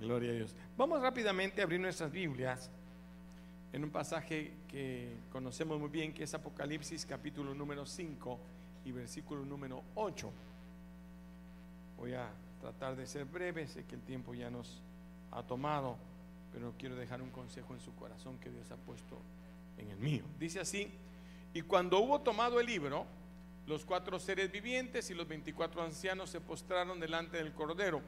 Gloria 0.00 0.30
a 0.30 0.32
Dios. 0.32 0.54
Vamos 0.78 1.02
rápidamente 1.02 1.60
a 1.60 1.64
abrir 1.64 1.78
nuestras 1.78 2.10
Biblias 2.10 2.70
en 3.70 3.84
un 3.84 3.90
pasaje 3.90 4.54
que 4.66 5.12
conocemos 5.30 5.78
muy 5.78 5.90
bien, 5.90 6.14
que 6.14 6.22
es 6.22 6.32
Apocalipsis 6.32 7.04
capítulo 7.04 7.52
número 7.54 7.84
5 7.84 8.38
y 8.86 8.92
versículo 8.92 9.44
número 9.44 9.82
8. 9.96 10.32
Voy 11.98 12.14
a 12.14 12.30
tratar 12.62 12.96
de 12.96 13.06
ser 13.06 13.26
breve, 13.26 13.66
sé 13.66 13.84
que 13.84 13.94
el 13.94 14.00
tiempo 14.00 14.32
ya 14.32 14.48
nos 14.48 14.80
ha 15.32 15.42
tomado, 15.42 15.98
pero 16.50 16.72
quiero 16.78 16.96
dejar 16.96 17.20
un 17.20 17.28
consejo 17.28 17.74
en 17.74 17.80
su 17.80 17.94
corazón 17.94 18.38
que 18.38 18.48
Dios 18.48 18.70
ha 18.70 18.76
puesto 18.76 19.18
en 19.76 19.90
el 19.90 19.98
mío. 19.98 20.24
Dice 20.38 20.60
así, 20.60 20.90
y 21.52 21.60
cuando 21.60 21.98
hubo 22.00 22.22
tomado 22.22 22.58
el 22.58 22.64
libro, 22.64 23.04
los 23.66 23.84
cuatro 23.84 24.18
seres 24.18 24.50
vivientes 24.50 25.10
y 25.10 25.14
los 25.14 25.28
veinticuatro 25.28 25.82
ancianos 25.82 26.30
se 26.30 26.40
postraron 26.40 27.00
delante 27.00 27.36
del 27.36 27.52
Cordero 27.52 28.00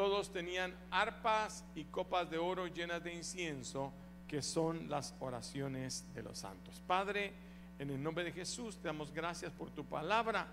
todos 0.00 0.32
tenían 0.32 0.74
arpas 0.90 1.62
y 1.74 1.84
copas 1.84 2.30
de 2.30 2.38
oro 2.38 2.66
llenas 2.66 3.04
de 3.04 3.12
incienso, 3.12 3.92
que 4.26 4.40
son 4.40 4.88
las 4.88 5.14
oraciones 5.20 6.06
de 6.14 6.22
los 6.22 6.38
santos. 6.38 6.82
Padre, 6.86 7.34
en 7.78 7.90
el 7.90 8.02
nombre 8.02 8.24
de 8.24 8.32
Jesús 8.32 8.78
te 8.78 8.88
damos 8.88 9.12
gracias 9.12 9.52
por 9.52 9.70
tu 9.70 9.84
palabra. 9.84 10.46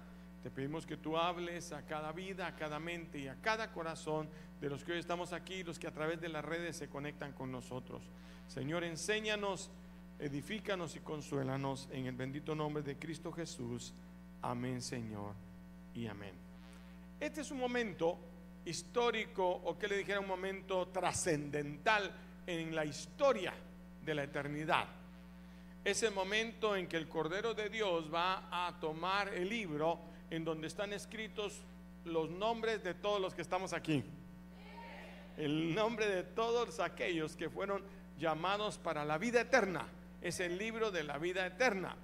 Te 0.44 0.52
pedimos 0.52 0.86
que 0.86 0.98
tú 0.98 1.16
hables 1.17 1.72
a 1.72 1.86
cada 1.86 2.12
vida, 2.12 2.45
a 2.45 2.58
cada 2.58 2.77
mente 2.77 3.20
y 3.20 3.30
a 3.30 3.36
cada 3.36 3.72
corazón 3.72 4.27
de 4.59 4.70
los 4.70 4.84
que 4.84 4.91
hoy 4.91 4.99
estamos 4.99 5.31
aquí, 5.31 5.64
los 5.64 5.80
que 5.80 5.88
a 5.88 5.94
través 5.94 6.20
de 6.20 6.27
las 6.27 6.44
redes 6.44 6.75
se 6.75 6.89
conectan 6.89 7.31
con 7.31 7.50
nosotros. 7.50 8.03
Señor, 8.50 8.84
enséñanos, 8.84 9.72
edifícanos 10.20 10.98
y 10.98 11.00
consuélanos 11.00 11.88
en 11.94 12.05
el 12.05 12.17
bendito 12.17 12.53
nombre 12.53 12.84
de 12.84 12.98
Cristo 12.98 13.31
Jesús. 13.31 13.94
Amén, 14.41 14.81
Señor, 14.81 15.36
y 15.95 16.08
amén. 16.08 16.36
Este 17.22 17.39
es 17.39 17.50
un 17.50 17.59
momento 17.59 18.20
histórico 18.67 19.48
o 19.48 19.77
que 19.77 19.88
le 19.88 19.98
dijera 19.98 20.20
un 20.20 20.27
momento 20.27 20.88
trascendental 20.89 22.12
en 22.45 22.75
la 22.75 22.85
historia 22.85 23.53
de 24.03 24.16
la 24.16 24.23
eternidad. 24.23 24.88
Es 25.83 26.03
el 26.03 26.14
momento 26.14 26.75
en 26.75 26.88
que 26.88 26.97
el 26.97 27.08
Cordero 27.08 27.53
de 27.53 27.69
Dios 27.69 28.14
va 28.14 28.47
a 28.52 28.80
tomar 28.80 29.33
el 29.33 29.47
libro 29.47 30.00
en 30.30 30.44
donde 30.44 30.67
están 30.67 30.92
escritos 30.92 31.61
los 32.03 32.30
nombres 32.30 32.83
de 32.83 32.94
todos 32.94 33.22
los 33.22 33.33
que 33.33 33.42
estamos 33.42 33.73
aquí. 33.73 34.03
El 35.38 35.73
nombre 35.73 36.08
de 36.08 36.23
todos 36.23 36.80
aquellos 36.80 37.36
que 37.36 37.49
fueron 37.49 37.83
llamados 38.20 38.77
para 38.77 39.05
la 39.05 39.17
vida 39.17 39.42
eterna. 39.42 39.88
Es 40.22 40.39
el 40.39 40.58
libro 40.58 40.92
de 40.92 41.03
la 41.03 41.17
vida 41.17 41.45
eterna. 41.45 41.95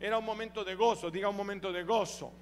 Era 0.00 0.18
un 0.18 0.24
momento 0.24 0.64
de 0.64 0.74
gozo, 0.74 1.10
diga 1.10 1.28
un 1.28 1.36
momento 1.36 1.72
de 1.72 1.84
gozo. 1.84 2.32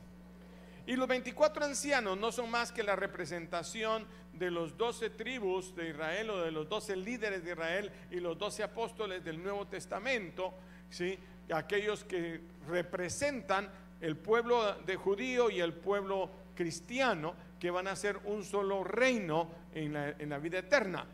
Y 0.88 0.96
los 0.96 1.06
24 1.06 1.66
ancianos 1.66 2.16
no 2.16 2.32
son 2.32 2.50
más 2.50 2.72
que 2.72 2.82
la 2.82 2.96
representación 2.96 4.06
de 4.32 4.50
los 4.50 4.74
12 4.78 5.10
tribus 5.10 5.76
de 5.76 5.90
Israel 5.90 6.30
o 6.30 6.40
de 6.40 6.50
los 6.50 6.66
12 6.66 6.96
líderes 6.96 7.44
de 7.44 7.50
Israel 7.52 7.92
y 8.10 8.20
los 8.20 8.38
12 8.38 8.62
apóstoles 8.62 9.22
del 9.22 9.42
Nuevo 9.42 9.66
Testamento, 9.66 10.54
¿sí? 10.88 11.18
aquellos 11.52 12.04
que 12.04 12.40
representan 12.66 13.68
el 14.00 14.16
pueblo 14.16 14.76
de 14.76 14.96
judío 14.96 15.50
y 15.50 15.60
el 15.60 15.74
pueblo 15.74 16.30
cristiano 16.54 17.34
que 17.60 17.70
van 17.70 17.86
a 17.86 17.94
ser 17.94 18.18
un 18.24 18.42
solo 18.42 18.82
reino 18.82 19.50
en 19.74 19.92
la, 19.92 20.08
en 20.12 20.30
la 20.30 20.38
vida 20.38 20.60
eterna. 20.60 21.04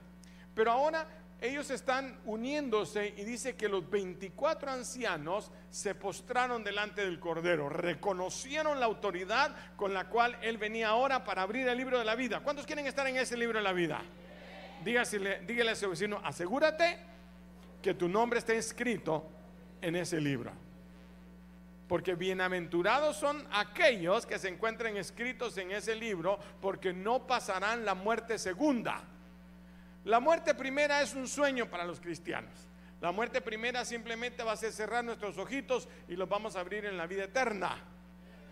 Pero 0.54 0.70
ahora 0.70 1.23
ellos 1.40 1.70
están 1.70 2.18
uniéndose 2.24 3.14
y 3.16 3.24
dice 3.24 3.54
que 3.54 3.68
los 3.68 3.88
24 3.90 4.70
ancianos 4.70 5.50
se 5.70 5.94
postraron 5.94 6.64
delante 6.64 7.04
del 7.04 7.20
Cordero, 7.20 7.68
reconocieron 7.68 8.80
la 8.80 8.86
autoridad 8.86 9.54
con 9.76 9.92
la 9.92 10.08
cual 10.08 10.38
Él 10.40 10.56
venía 10.58 10.88
ahora 10.88 11.24
para 11.24 11.42
abrir 11.42 11.68
el 11.68 11.76
libro 11.76 11.98
de 11.98 12.04
la 12.04 12.14
vida. 12.14 12.40
¿Cuántos 12.40 12.66
quieren 12.66 12.86
estar 12.86 13.06
en 13.06 13.16
ese 13.16 13.36
libro 13.36 13.58
de 13.58 13.64
la 13.64 13.72
vida? 13.72 14.02
Dígasele, 14.84 15.40
dígale 15.40 15.72
a 15.72 15.76
su 15.76 15.90
vecino, 15.90 16.20
asegúrate 16.24 16.98
que 17.82 17.94
tu 17.94 18.08
nombre 18.08 18.38
esté 18.38 18.56
inscrito 18.56 19.28
en 19.82 19.96
ese 19.96 20.20
libro. 20.20 20.52
Porque 21.88 22.14
bienaventurados 22.14 23.16
son 23.16 23.46
aquellos 23.52 24.24
que 24.24 24.38
se 24.38 24.48
encuentren 24.48 24.96
escritos 24.96 25.58
en 25.58 25.70
ese 25.70 25.94
libro, 25.94 26.38
porque 26.62 26.94
no 26.94 27.26
pasarán 27.26 27.84
la 27.84 27.94
muerte 27.94 28.38
segunda. 28.38 29.04
La 30.04 30.20
muerte 30.20 30.54
primera 30.54 31.00
es 31.02 31.14
un 31.14 31.26
sueño 31.26 31.70
para 31.70 31.84
los 31.84 32.00
cristianos. 32.00 32.52
La 33.00 33.10
muerte 33.12 33.40
primera 33.40 33.84
simplemente 33.84 34.42
va 34.42 34.52
a 34.52 34.56
ser 34.56 34.72
cerrar 34.72 35.04
nuestros 35.04 35.36
ojitos 35.38 35.88
y 36.08 36.16
los 36.16 36.28
vamos 36.28 36.56
a 36.56 36.60
abrir 36.60 36.84
en 36.84 36.96
la 36.96 37.06
vida 37.06 37.24
eterna. 37.24 37.76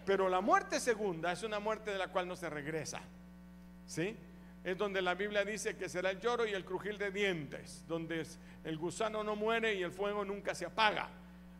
Pero 0.05 0.29
la 0.29 0.41
muerte 0.41 0.81
segunda 0.81 1.33
es 1.33 1.43
una 1.43 1.61
muerte 1.61 1.91
de 1.91 1.99
la 1.99 2.09
cual 2.09 2.27
no 2.27 2.37
se 2.37 2.51
regresa. 2.51 3.01
¿Sí? 3.87 4.17
Es 4.65 4.79
donde 4.79 5.03
la 5.03 5.15
Biblia 5.15 5.45
dice 5.45 5.77
que 5.77 5.89
será 5.89 6.11
el 6.11 6.21
lloro 6.21 6.47
y 6.47 6.53
el 6.53 6.65
crujir 6.65 6.97
de 6.97 7.11
dientes, 7.11 7.85
donde 7.87 8.27
el 8.65 8.79
gusano 8.79 9.23
no 9.23 9.37
muere 9.37 9.75
y 9.75 9.83
el 9.83 9.93
fuego 9.93 10.25
nunca 10.25 10.55
se 10.55 10.67
apaga. 10.67 11.09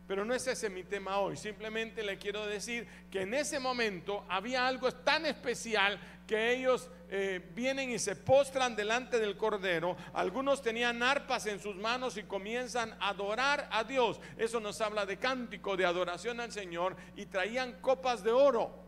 Pero 0.07 0.25
no 0.25 0.33
es 0.33 0.45
ese 0.47 0.69
mi 0.69 0.83
tema 0.83 1.19
hoy. 1.19 1.37
Simplemente 1.37 2.03
le 2.03 2.17
quiero 2.17 2.45
decir 2.45 2.87
que 3.09 3.21
en 3.21 3.33
ese 3.33 3.59
momento 3.59 4.25
había 4.27 4.67
algo 4.67 4.91
tan 4.91 5.25
especial 5.25 5.99
que 6.27 6.53
ellos 6.53 6.89
eh, 7.09 7.41
vienen 7.53 7.89
y 7.89 7.99
se 7.99 8.15
postran 8.15 8.75
delante 8.75 9.19
del 9.19 9.37
Cordero. 9.37 9.95
Algunos 10.13 10.61
tenían 10.61 11.01
arpas 11.01 11.45
en 11.45 11.59
sus 11.59 11.75
manos 11.75 12.17
y 12.17 12.23
comienzan 12.23 12.93
a 12.99 13.09
adorar 13.09 13.69
a 13.71 13.83
Dios. 13.83 14.19
Eso 14.37 14.59
nos 14.59 14.81
habla 14.81 15.05
de 15.05 15.17
cántico, 15.17 15.77
de 15.77 15.85
adoración 15.85 16.39
al 16.39 16.51
Señor. 16.51 16.95
Y 17.15 17.27
traían 17.27 17.79
copas 17.81 18.23
de 18.23 18.31
oro. 18.31 18.83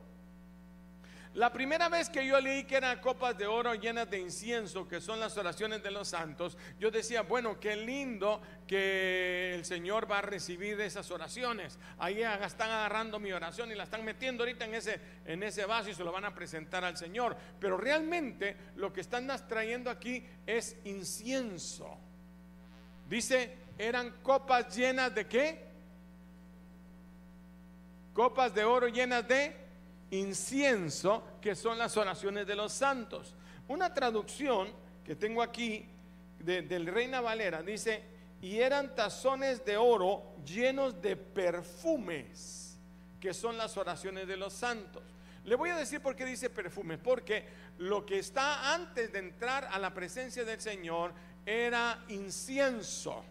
La 1.35 1.51
primera 1.51 1.90
vez 1.90 2.07
que 2.09 2.25
yo 2.25 2.40
leí 2.40 2.63
que 2.63 2.78
eran 2.78 3.01
copas 3.01 3.38
de 3.38 3.46
oro 3.46 3.75
llenas 3.75 4.09
de 4.09 4.22
incienso, 4.22 4.88
que 4.88 5.01
son 5.01 5.19
las 5.19 5.38
oraciones 5.38 5.84
de 5.84 5.91
los 5.91 6.07
santos, 6.07 6.57
yo 6.79 6.90
decía, 6.90 7.23
bueno, 7.23 7.59
qué 7.59 7.75
lindo 7.75 8.41
que 8.66 9.53
el 9.53 9.66
Señor 9.66 10.09
va 10.09 10.19
a 10.19 10.22
recibir 10.22 10.79
esas 10.79 11.12
oraciones. 11.12 11.78
Ahí 11.97 12.22
están 12.22 12.72
agarrando 12.72 13.19
mi 13.19 13.34
oración 13.34 13.69
y 13.69 13.75
la 13.75 13.84
están 13.84 14.06
metiendo 14.06 14.44
ahorita 14.44 14.63
en 14.63 14.75
ese, 14.75 15.01
en 15.25 15.44
ese 15.44 15.66
vaso 15.66 15.90
y 15.90 15.94
se 15.94 16.06
lo 16.06 16.13
van 16.13 16.24
a 16.24 16.34
presentar 16.34 16.85
al 16.85 16.95
Señor. 16.95 17.35
Pero 17.59 17.75
realmente 17.75 18.56
lo 18.78 18.94
que 18.94 19.01
están 19.01 19.28
trayendo 19.50 19.90
aquí 19.90 20.25
es 20.47 20.78
incienso. 20.85 21.97
Dice, 23.09 23.57
eran 23.78 24.22
copas 24.24 24.74
llenas 24.74 25.13
de 25.13 25.28
qué? 25.28 25.66
Copas 28.13 28.56
de 28.56 28.63
oro 28.63 28.88
llenas 28.88 29.28
de 29.28 29.65
incienso, 30.12 31.24
que 31.42 31.56
son 31.56 31.78
las 31.78 31.98
oraciones 31.98 32.46
de 32.48 32.56
los 32.56 32.72
santos. 32.72 33.36
Una 33.68 33.94
traducción 33.94 34.70
que 35.04 35.16
tengo 35.16 35.42
aquí 35.42 35.86
del 36.40 36.86
Reina 36.88 37.22
Valera 37.22 37.62
dice, 37.64 38.04
y 38.42 38.60
eran 38.60 38.96
tazones 38.96 39.66
de 39.66 39.78
oro 39.78 40.36
llenos 40.46 41.02
de 41.02 41.16
perfumes, 41.16 42.78
que 43.20 43.34
son 43.34 43.58
las 43.58 43.78
oraciones 43.78 44.28
de 44.28 44.38
los 44.38 44.54
santos. 44.54 45.04
Le 45.44 45.56
voy 45.56 45.70
a 45.70 45.78
decir 45.78 46.02
por 46.02 46.16
qué 46.16 46.26
dice 46.26 46.50
perfumes, 46.50 47.00
porque 47.04 47.46
lo 47.78 48.06
que 48.06 48.20
está 48.20 48.74
antes 48.74 49.12
de 49.12 49.20
entrar 49.20 49.68
a 49.72 49.80
la 49.80 49.94
presencia 49.94 50.44
del 50.44 50.62
Señor 50.62 51.14
era 51.46 52.04
incienso. 52.10 53.24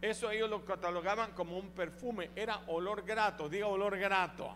Eso 0.00 0.30
ellos 0.30 0.48
lo 0.48 0.64
catalogaban 0.64 1.32
como 1.32 1.58
un 1.58 1.70
perfume, 1.70 2.30
era 2.34 2.62
olor 2.68 3.02
grato, 3.02 3.48
diga 3.48 3.66
olor 3.66 3.98
grato 3.98 4.54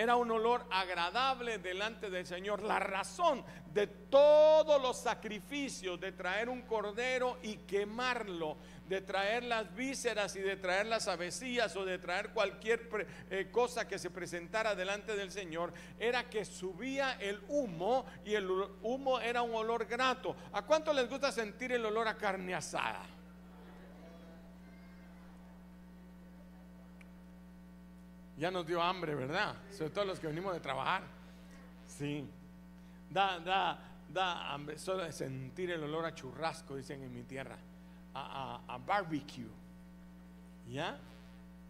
era 0.00 0.16
un 0.16 0.30
olor 0.30 0.64
agradable 0.70 1.58
delante 1.58 2.08
del 2.08 2.24
Señor. 2.24 2.62
La 2.62 2.78
razón 2.78 3.44
de 3.70 3.86
todos 3.86 4.80
los 4.80 4.96
sacrificios, 4.98 6.00
de 6.00 6.12
traer 6.12 6.48
un 6.48 6.62
cordero 6.62 7.36
y 7.42 7.56
quemarlo, 7.58 8.56
de 8.88 9.02
traer 9.02 9.44
las 9.44 9.74
vísceras 9.74 10.34
y 10.36 10.40
de 10.40 10.56
traer 10.56 10.86
las 10.86 11.06
avecillas 11.06 11.76
o 11.76 11.84
de 11.84 11.98
traer 11.98 12.30
cualquier 12.30 12.88
eh, 13.28 13.50
cosa 13.52 13.86
que 13.86 13.98
se 13.98 14.08
presentara 14.08 14.74
delante 14.74 15.14
del 15.16 15.30
Señor, 15.30 15.74
era 15.98 16.30
que 16.30 16.46
subía 16.46 17.18
el 17.20 17.38
humo 17.48 18.06
y 18.24 18.32
el 18.36 18.48
humo 18.80 19.20
era 19.20 19.42
un 19.42 19.54
olor 19.54 19.84
grato. 19.84 20.34
¿A 20.54 20.62
cuánto 20.62 20.94
les 20.94 21.10
gusta 21.10 21.30
sentir 21.30 21.72
el 21.72 21.84
olor 21.84 22.08
a 22.08 22.16
carne 22.16 22.54
asada? 22.54 23.19
Ya 28.40 28.50
nos 28.50 28.66
dio 28.66 28.80
hambre, 28.80 29.14
¿verdad? 29.14 29.54
Sobre 29.70 29.90
todo 29.90 30.06
los 30.06 30.18
que 30.18 30.26
venimos 30.26 30.54
de 30.54 30.60
trabajar. 30.60 31.02
Sí. 31.86 32.26
Da, 33.10 33.38
da, 33.38 33.78
da 34.10 34.54
hambre. 34.54 34.78
Solo 34.78 35.04
de 35.04 35.12
sentir 35.12 35.70
el 35.70 35.84
olor 35.84 36.06
a 36.06 36.14
churrasco, 36.14 36.74
dicen 36.74 37.02
en 37.02 37.12
mi 37.12 37.22
tierra. 37.24 37.58
A, 38.14 38.78
barbecue. 38.86 39.44
¿Ya? 40.70 40.98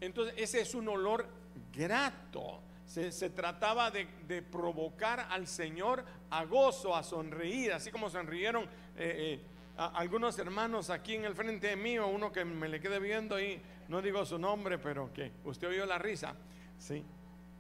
Entonces, 0.01 0.33
ese 0.37 0.61
es 0.61 0.73
un 0.77 0.87
olor 0.87 1.27
grato. 1.75 2.61
Se, 2.87 3.31
trataba 3.31 3.91
de, 3.91 4.07
provocar 4.41 5.27
al 5.29 5.49
Señor 5.49 6.05
a 6.31 6.45
gozo, 6.45 6.95
a 6.95 7.03
sonreír, 7.03 7.73
así 7.73 7.91
como 7.91 8.09
sonrieron 8.09 8.63
eh, 8.63 8.69
eh, 8.97 9.41
algunos 9.77 10.39
hermanos 10.39 10.89
aquí 10.89 11.17
en 11.17 11.25
el 11.25 11.35
frente 11.35 11.75
mío, 11.75 12.07
uno 12.07 12.31
que 12.31 12.45
me 12.45 12.69
le 12.69 12.79
quede 12.79 13.01
viendo 13.01 13.35
ahí, 13.35 13.61
no 13.89 14.01
digo 14.01 14.25
su 14.25 14.39
nombre, 14.39 14.79
pero 14.79 15.13
que 15.13 15.33
usted 15.45 15.67
oyó 15.67 15.85
la 15.85 15.99
risa. 15.99 16.37
¿Sí? 16.81 17.05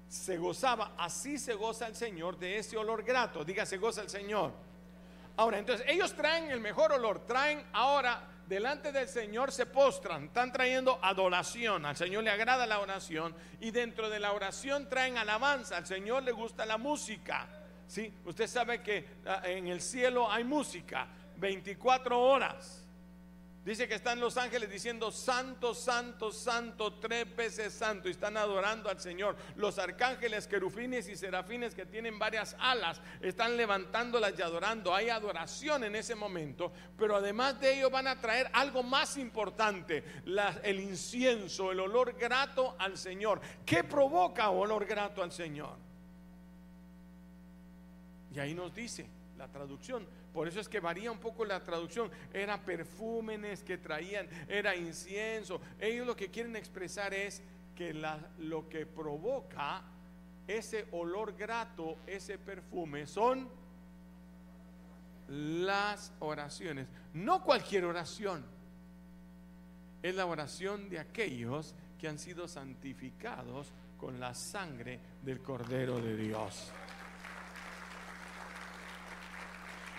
Se 0.08 0.36
gozaba, 0.36 0.94
así 0.98 1.38
se 1.38 1.54
goza 1.54 1.86
el 1.86 1.94
Señor 1.94 2.36
de 2.36 2.58
ese 2.58 2.76
olor 2.76 3.04
grato. 3.04 3.44
Diga, 3.44 3.64
se 3.64 3.76
goza 3.76 4.02
el 4.02 4.10
Señor. 4.10 4.52
Ahora, 5.36 5.58
entonces 5.58 5.86
ellos 5.88 6.12
traen 6.14 6.50
el 6.50 6.60
mejor 6.60 6.90
olor, 6.90 7.24
traen 7.26 7.64
ahora 7.72 8.26
delante 8.50 8.90
del 8.90 9.06
Señor 9.06 9.52
se 9.52 9.64
postran, 9.64 10.24
están 10.24 10.52
trayendo 10.52 10.98
adoración, 11.00 11.86
al 11.86 11.96
Señor 11.96 12.24
le 12.24 12.30
agrada 12.30 12.66
la 12.66 12.80
oración 12.80 13.32
y 13.60 13.70
dentro 13.70 14.10
de 14.10 14.18
la 14.18 14.32
oración 14.32 14.88
traen 14.88 15.16
alabanza, 15.16 15.76
al 15.76 15.86
Señor 15.86 16.24
le 16.24 16.32
gusta 16.32 16.66
la 16.66 16.76
música. 16.76 17.48
¿sí? 17.86 18.12
Usted 18.24 18.48
sabe 18.48 18.82
que 18.82 19.06
ah, 19.24 19.42
en 19.44 19.68
el 19.68 19.80
cielo 19.80 20.28
hay 20.28 20.42
música 20.42 21.06
24 21.36 22.20
horas. 22.20 22.84
Dice 23.64 23.86
que 23.86 23.94
están 23.94 24.20
los 24.20 24.38
ángeles 24.38 24.70
diciendo 24.70 25.12
santo, 25.12 25.74
santo, 25.74 26.32
santo, 26.32 26.94
tres 26.94 27.36
veces 27.36 27.74
santo 27.74 28.08
y 28.08 28.12
están 28.12 28.38
adorando 28.38 28.88
al 28.88 28.98
Señor. 28.98 29.36
Los 29.54 29.78
arcángeles, 29.78 30.46
querufines 30.46 31.06
y 31.08 31.16
serafines 31.16 31.74
que 31.74 31.84
tienen 31.84 32.18
varias 32.18 32.56
alas 32.58 33.02
están 33.20 33.58
levantándolas 33.58 34.32
y 34.38 34.40
adorando. 34.40 34.94
Hay 34.94 35.10
adoración 35.10 35.84
en 35.84 35.94
ese 35.94 36.14
momento, 36.14 36.72
pero 36.96 37.16
además 37.16 37.60
de 37.60 37.76
ello 37.76 37.90
van 37.90 38.06
a 38.06 38.18
traer 38.18 38.48
algo 38.54 38.82
más 38.82 39.18
importante, 39.18 40.04
el 40.62 40.80
incienso, 40.80 41.70
el 41.70 41.80
olor 41.80 42.14
grato 42.14 42.76
al 42.78 42.96
Señor. 42.96 43.42
¿Qué 43.66 43.84
provoca 43.84 44.48
olor 44.48 44.86
grato 44.86 45.22
al 45.22 45.32
Señor? 45.32 45.76
Y 48.34 48.38
ahí 48.38 48.54
nos 48.54 48.74
dice 48.74 49.19
la 49.40 49.48
traducción 49.48 50.06
por 50.32 50.46
eso 50.46 50.60
es 50.60 50.68
que 50.68 50.80
varía 50.80 51.10
un 51.10 51.18
poco 51.18 51.44
la 51.44 51.62
traducción. 51.62 52.10
Era 52.32 52.64
perfúmenes 52.64 53.62
que 53.64 53.78
traían, 53.78 54.28
era 54.48 54.76
incienso. 54.76 55.60
Ellos 55.78 56.06
lo 56.06 56.16
que 56.16 56.30
quieren 56.30 56.56
expresar 56.56 57.12
es 57.14 57.42
que 57.74 57.92
lo 58.38 58.68
que 58.68 58.86
provoca 58.86 59.82
ese 60.46 60.86
olor 60.92 61.34
grato, 61.36 61.98
ese 62.06 62.38
perfume, 62.38 63.06
son 63.06 63.48
las 65.28 66.12
oraciones. 66.20 66.86
No 67.14 67.42
cualquier 67.42 67.84
oración. 67.84 68.44
Es 70.02 70.14
la 70.14 70.26
oración 70.26 70.88
de 70.88 70.98
aquellos 70.98 71.74
que 71.98 72.08
han 72.08 72.18
sido 72.18 72.48
santificados 72.48 73.72
con 73.98 74.18
la 74.18 74.32
sangre 74.32 74.98
del 75.22 75.40
Cordero 75.40 76.00
de 76.00 76.16
Dios. 76.16 76.72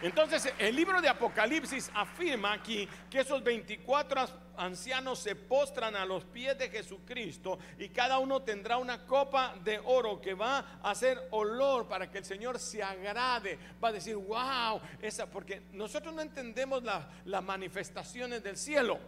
Entonces 0.01 0.51
el 0.57 0.75
libro 0.75 1.00
de 1.01 1.09
Apocalipsis 1.09 1.92
afirma 1.94 2.53
aquí 2.53 2.88
que 3.09 3.19
esos 3.19 3.44
24 3.44 4.25
ancianos 4.57 5.19
se 5.19 5.36
postran 5.36 5.95
a 5.95 6.06
los 6.06 6.25
pies 6.25 6.57
de 6.57 6.69
Jesucristo 6.69 7.59
y 7.77 7.89
cada 7.89 8.18
uno 8.18 8.42
tendrá 8.42 8.77
una 8.77 9.06
copa 9.06 9.56
de 9.63 9.80
oro 9.83 10.19
que 10.19 10.33
va 10.33 10.80
a 10.81 10.92
hacer 10.92 11.27
olor 11.31 11.88
para 11.88 12.09
que 12.09 12.18
el 12.18 12.25
Señor 12.25 12.57
se 12.57 12.81
agrade. 12.81 13.59
Va 13.83 13.89
a 13.89 13.92
decir, 13.92 14.15
wow, 14.15 14.81
esa, 15.01 15.27
porque 15.27 15.62
nosotros 15.74 16.13
no 16.13 16.21
entendemos 16.21 16.83
las 16.83 17.44
manifestaciones 17.44 18.44
del 18.44 18.57
cielo. 18.57 19.00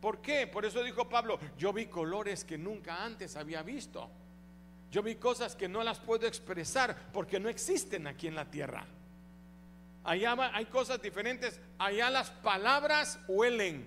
¿Por 0.00 0.20
qué? 0.20 0.46
Por 0.46 0.64
eso 0.66 0.82
dijo 0.82 1.08
Pablo, 1.08 1.38
yo 1.56 1.72
vi 1.72 1.86
colores 1.86 2.44
que 2.44 2.58
nunca 2.58 3.02
antes 3.02 3.34
había 3.36 3.62
visto. 3.62 4.10
Yo 4.90 5.02
vi 5.02 5.16
cosas 5.16 5.56
que 5.56 5.68
no 5.68 5.82
las 5.82 5.98
puedo 6.00 6.26
expresar 6.26 7.10
porque 7.12 7.40
no 7.40 7.48
existen 7.48 8.06
aquí 8.06 8.28
en 8.28 8.34
la 8.34 8.44
tierra. 8.44 8.86
Allá 10.06 10.36
hay 10.54 10.66
cosas 10.66 11.02
diferentes. 11.02 11.60
Allá 11.78 12.08
las 12.10 12.30
palabras 12.30 13.18
huelen. 13.26 13.84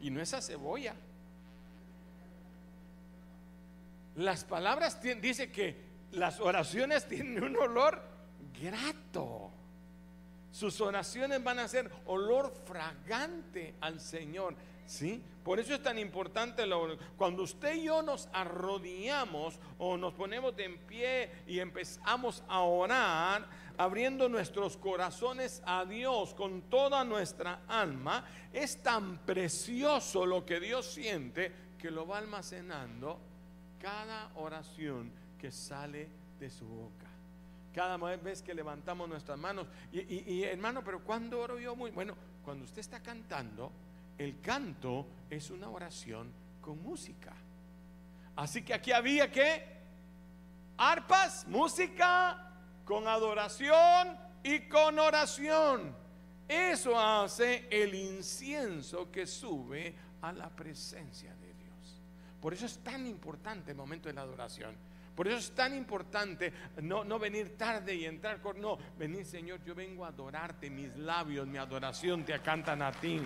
Y 0.00 0.10
no 0.10 0.20
esa 0.20 0.42
cebolla. 0.42 0.94
Las 4.16 4.42
palabras 4.42 5.00
dice 5.00 5.52
que 5.52 5.76
las 6.10 6.40
oraciones 6.40 7.06
tienen 7.08 7.44
un 7.44 7.56
olor 7.56 8.02
grato. 8.60 9.52
Sus 10.50 10.80
oraciones 10.80 11.42
van 11.44 11.60
a 11.60 11.68
ser 11.68 11.88
olor 12.06 12.52
fragante 12.66 13.76
al 13.80 14.00
Señor. 14.00 14.56
¿Sí? 14.88 15.22
Por 15.44 15.60
eso 15.60 15.74
es 15.74 15.82
tan 15.82 15.98
importante 15.98 16.64
cuando 17.18 17.42
usted 17.42 17.74
y 17.74 17.84
yo 17.84 18.00
nos 18.00 18.26
arrodillamos 18.32 19.60
o 19.76 19.98
nos 19.98 20.14
ponemos 20.14 20.56
de 20.56 20.64
en 20.64 20.78
pie 20.78 21.30
y 21.46 21.58
empezamos 21.58 22.42
a 22.48 22.60
orar, 22.60 23.46
abriendo 23.76 24.30
nuestros 24.30 24.78
corazones 24.78 25.62
a 25.66 25.84
Dios 25.84 26.32
con 26.32 26.62
toda 26.62 27.04
nuestra 27.04 27.64
alma, 27.68 28.24
es 28.50 28.82
tan 28.82 29.18
precioso 29.26 30.24
lo 30.24 30.46
que 30.46 30.58
Dios 30.58 30.86
siente 30.86 31.52
que 31.78 31.90
lo 31.90 32.06
va 32.06 32.16
almacenando 32.16 33.20
cada 33.78 34.30
oración 34.36 35.12
que 35.38 35.52
sale 35.52 36.08
de 36.40 36.48
su 36.48 36.66
boca. 36.66 37.06
Cada 37.74 37.98
vez 38.16 38.42
que 38.42 38.54
levantamos 38.54 39.06
nuestras 39.06 39.38
manos. 39.38 39.66
Y, 39.92 40.42
hermano, 40.44 40.82
pero 40.82 41.04
¿cuándo 41.04 41.40
oro 41.40 41.58
yo 41.58 41.76
muy? 41.76 41.90
Bueno, 41.90 42.16
cuando 42.42 42.64
usted 42.64 42.80
está 42.80 43.00
cantando, 43.00 43.70
el 44.18 44.40
canto 44.40 45.06
es 45.30 45.50
una 45.50 45.68
oración 45.68 46.32
con 46.60 46.82
música. 46.82 47.32
Así 48.36 48.62
que 48.62 48.74
aquí 48.74 48.92
había 48.92 49.30
que 49.30 49.78
arpas, 50.76 51.46
música 51.48 52.52
con 52.84 53.06
adoración 53.06 54.16
y 54.42 54.60
con 54.68 54.98
oración. 54.98 55.94
Eso 56.48 56.98
hace 56.98 57.68
el 57.70 57.94
incienso 57.94 59.10
que 59.10 59.26
sube 59.26 59.94
a 60.22 60.32
la 60.32 60.48
presencia 60.48 61.34
de 61.34 61.52
Dios. 61.54 62.02
Por 62.40 62.54
eso 62.54 62.66
es 62.66 62.78
tan 62.78 63.06
importante 63.06 63.72
el 63.72 63.76
momento 63.76 64.08
de 64.08 64.14
la 64.14 64.22
adoración. 64.22 64.76
Por 65.14 65.26
eso 65.26 65.36
es 65.38 65.50
tan 65.50 65.74
importante 65.74 66.52
no, 66.80 67.02
no 67.02 67.18
venir 67.18 67.58
tarde 67.58 67.92
y 67.92 68.04
entrar 68.04 68.40
con, 68.40 68.60
no, 68.60 68.78
venir 68.96 69.26
Señor, 69.26 69.62
yo 69.64 69.74
vengo 69.74 70.04
a 70.04 70.08
adorarte, 70.08 70.70
mis 70.70 70.96
labios, 70.96 71.46
mi 71.46 71.58
adoración 71.58 72.24
te 72.24 72.38
cantan 72.38 72.82
a 72.82 72.92
ti. 72.92 73.20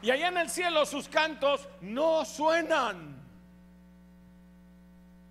Y 0.00 0.10
allá 0.10 0.28
en 0.28 0.38
el 0.38 0.48
cielo 0.48 0.86
sus 0.86 1.08
cantos 1.08 1.68
no 1.80 2.24
suenan. 2.24 3.16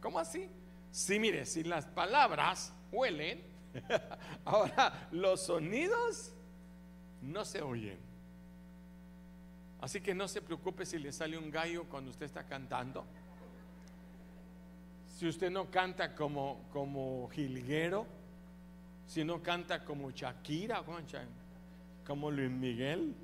¿Cómo 0.02 0.20
así? 0.20 0.50
Sí, 0.92 1.20
mire, 1.20 1.46
si 1.46 1.64
las 1.64 1.86
palabras 1.86 2.74
huelen, 2.92 3.44
ahora 4.46 5.08
los 5.12 5.46
sonidos 5.46 6.34
no 7.22 7.46
se 7.46 7.62
oyen. 7.62 8.00
Así 9.80 10.02
que 10.02 10.14
no 10.14 10.28
se 10.28 10.42
preocupe 10.42 10.86
si 10.86 10.98
le 10.98 11.12
sale 11.12 11.38
un 11.38 11.52
gallo 11.52 11.86
cuando 11.86 12.12
usted 12.12 12.26
está 12.26 12.44
cantando. 12.44 13.06
Si 15.18 15.28
usted 15.28 15.50
no 15.50 15.70
canta 15.70 16.16
como, 16.16 16.68
como 16.72 17.30
jilguero, 17.30 18.06
si 19.08 19.24
no 19.24 19.42
canta 19.42 19.84
como 19.84 20.12
Shakira, 20.12 20.84
como 22.06 22.32
Luis 22.32 22.52
Miguel, 22.52 23.16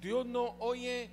Dios 0.00 0.26
no 0.26 0.54
oye 0.60 1.10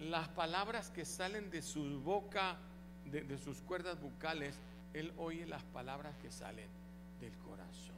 las 0.00 0.28
palabras 0.28 0.90
que 0.90 1.04
salen 1.04 1.50
de 1.50 1.62
su 1.62 2.00
boca, 2.00 2.56
de, 3.04 3.38
sus 3.38 3.60
cuerdas 3.62 4.00
bucales, 4.00 4.58
Él 4.94 5.12
oye 5.16 5.46
las 5.46 5.62
palabras 5.64 6.16
que 6.18 6.30
salen 6.30 6.68
del 7.20 7.36
corazón. 7.38 7.96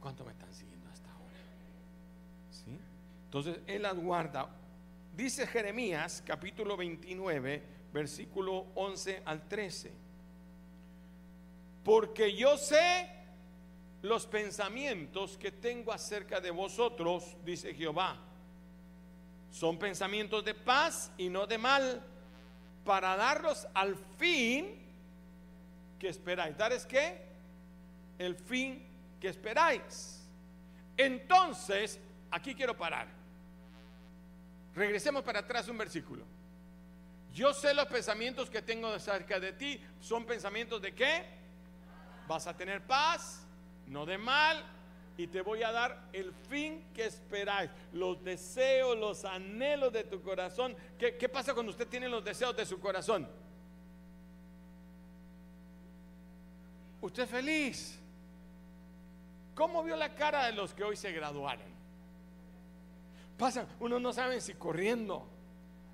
¿Cuánto 0.00 0.24
me 0.24 0.32
están 0.32 0.52
siguiendo 0.52 0.88
hasta 0.88 1.10
ahora? 1.10 1.34
¿Sí? 2.50 2.78
Entonces 3.24 3.60
Él 3.66 3.82
las 3.82 3.96
guarda. 3.96 4.48
Dice 5.16 5.46
Jeremías 5.46 6.22
capítulo 6.26 6.76
29, 6.76 7.62
versículo 7.92 8.66
11 8.74 9.22
al 9.24 9.48
13. 9.48 9.92
Porque 11.82 12.34
yo 12.36 12.58
sé 12.58 13.15
los 14.06 14.26
pensamientos 14.26 15.36
que 15.36 15.50
tengo 15.50 15.92
acerca 15.92 16.40
de 16.40 16.50
vosotros, 16.50 17.36
dice 17.44 17.74
Jehová. 17.74 18.16
Son 19.50 19.78
pensamientos 19.78 20.44
de 20.44 20.54
paz 20.54 21.10
y 21.18 21.28
no 21.28 21.46
de 21.46 21.58
mal, 21.58 22.02
para 22.84 23.16
darlos 23.16 23.66
al 23.74 23.96
fin 24.16 24.78
que 25.98 26.08
esperáis. 26.08 26.56
¿Dar 26.56 26.72
es 26.72 26.86
qué? 26.86 27.20
El 28.18 28.36
fin 28.36 28.86
que 29.20 29.28
esperáis. 29.28 30.24
Entonces, 30.96 31.98
aquí 32.30 32.54
quiero 32.54 32.76
parar. 32.76 33.08
Regresemos 34.74 35.24
para 35.24 35.40
atrás 35.40 35.68
un 35.68 35.78
versículo. 35.78 36.24
Yo 37.34 37.52
sé 37.52 37.74
los 37.74 37.86
pensamientos 37.86 38.48
que 38.48 38.62
tengo 38.62 38.88
acerca 38.88 39.40
de 39.40 39.52
ti. 39.52 39.80
¿Son 40.00 40.24
pensamientos 40.24 40.80
de 40.80 40.94
qué? 40.94 41.24
Vas 42.28 42.46
a 42.46 42.56
tener 42.56 42.86
paz, 42.86 43.45
no 43.86 44.06
de 44.06 44.18
mal, 44.18 44.64
y 45.18 45.26
te 45.28 45.40
voy 45.40 45.62
a 45.62 45.72
dar 45.72 46.08
el 46.12 46.32
fin 46.32 46.84
que 46.92 47.06
esperáis, 47.06 47.70
los 47.92 48.22
deseos, 48.22 48.96
los 48.98 49.24
anhelos 49.24 49.92
de 49.92 50.04
tu 50.04 50.20
corazón. 50.20 50.76
¿Qué, 50.98 51.16
¿Qué, 51.16 51.28
pasa 51.28 51.54
cuando 51.54 51.72
usted 51.72 51.88
tiene 51.88 52.08
los 52.08 52.22
deseos 52.22 52.54
de 52.54 52.66
su 52.66 52.78
corazón? 52.78 53.26
Usted 57.00 57.22
es 57.22 57.30
feliz. 57.30 57.98
¿Cómo 59.54 59.82
vio 59.82 59.96
la 59.96 60.14
cara 60.14 60.46
de 60.46 60.52
los 60.52 60.74
que 60.74 60.84
hoy 60.84 60.96
se 60.96 61.10
graduaron? 61.12 61.76
Pasan, 63.38 63.66
uno 63.80 63.98
no 63.98 64.12
sabe 64.12 64.40
si 64.40 64.54
corriendo, 64.54 65.26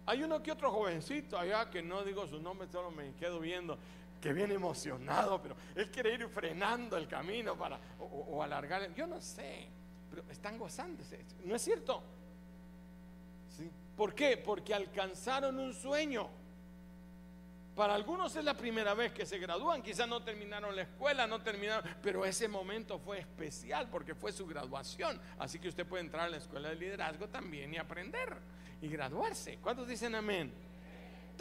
Hay 0.05 0.23
uno 0.25 0.43
que 0.43 0.51
otro 0.51 0.73
jovencito 0.73 1.39
allá 1.39 1.71
que 1.71 1.81
no 1.81 2.03
digo 2.03 2.27
su 2.27 2.41
nombre, 2.41 2.67
solo 2.73 2.91
me 2.91 3.15
quedo 3.15 3.39
viendo, 3.39 3.79
que 4.23 4.33
viene 4.33 4.55
emocionado, 4.55 5.43
pero 5.43 5.57
él 5.75 5.91
quiere 5.91 6.15
ir 6.15 6.29
frenando 6.29 6.97
el 6.97 7.09
camino 7.09 7.57
para 7.57 7.79
o, 7.99 8.41
alargar. 8.41 8.95
Yo 8.95 9.05
no 9.05 9.21
sé, 9.21 9.67
pero 10.09 10.23
están 10.31 10.57
gozándose. 10.57 11.19
¿No 11.45 11.57
es 11.57 11.63
cierto? 11.63 12.01
¿Por 13.97 14.15
qué? 14.15 14.37
Porque 14.37 14.73
alcanzaron 14.73 15.59
un 15.59 15.75
sueño. 15.75 16.31
Para 17.75 17.95
algunos 17.95 18.37
es 18.37 18.45
la 18.45 18.55
primera 18.55 18.95
vez 18.95 19.13
que 19.13 19.27
se 19.27 19.39
gradúan, 19.39 19.83
quizás 19.83 20.07
no 20.07 20.23
terminaron 20.23 20.77
la 20.77 20.83
escuela, 20.83 21.27
no 21.27 21.43
terminaron, 21.43 21.91
pero 22.03 22.25
ese 22.25 22.47
momento 22.47 22.99
fue 22.99 23.19
especial 23.19 23.89
porque 23.91 24.15
fue 24.15 24.31
su 24.31 24.47
graduación. 24.47 25.21
Así 25.39 25.59
que 25.59 25.69
usted 25.69 25.87
puede 25.87 26.05
entrar 26.05 26.27
a 26.27 26.31
la 26.31 26.37
escuela 26.37 26.69
de 26.69 26.77
liderazgo 26.77 27.29
también 27.29 27.75
y 27.75 27.79
aprender 27.79 28.37
y 28.83 28.89
graduarse. 28.89 29.59
¿Cuántos 29.59 29.89
dicen 29.89 30.15
amén? 30.15 30.53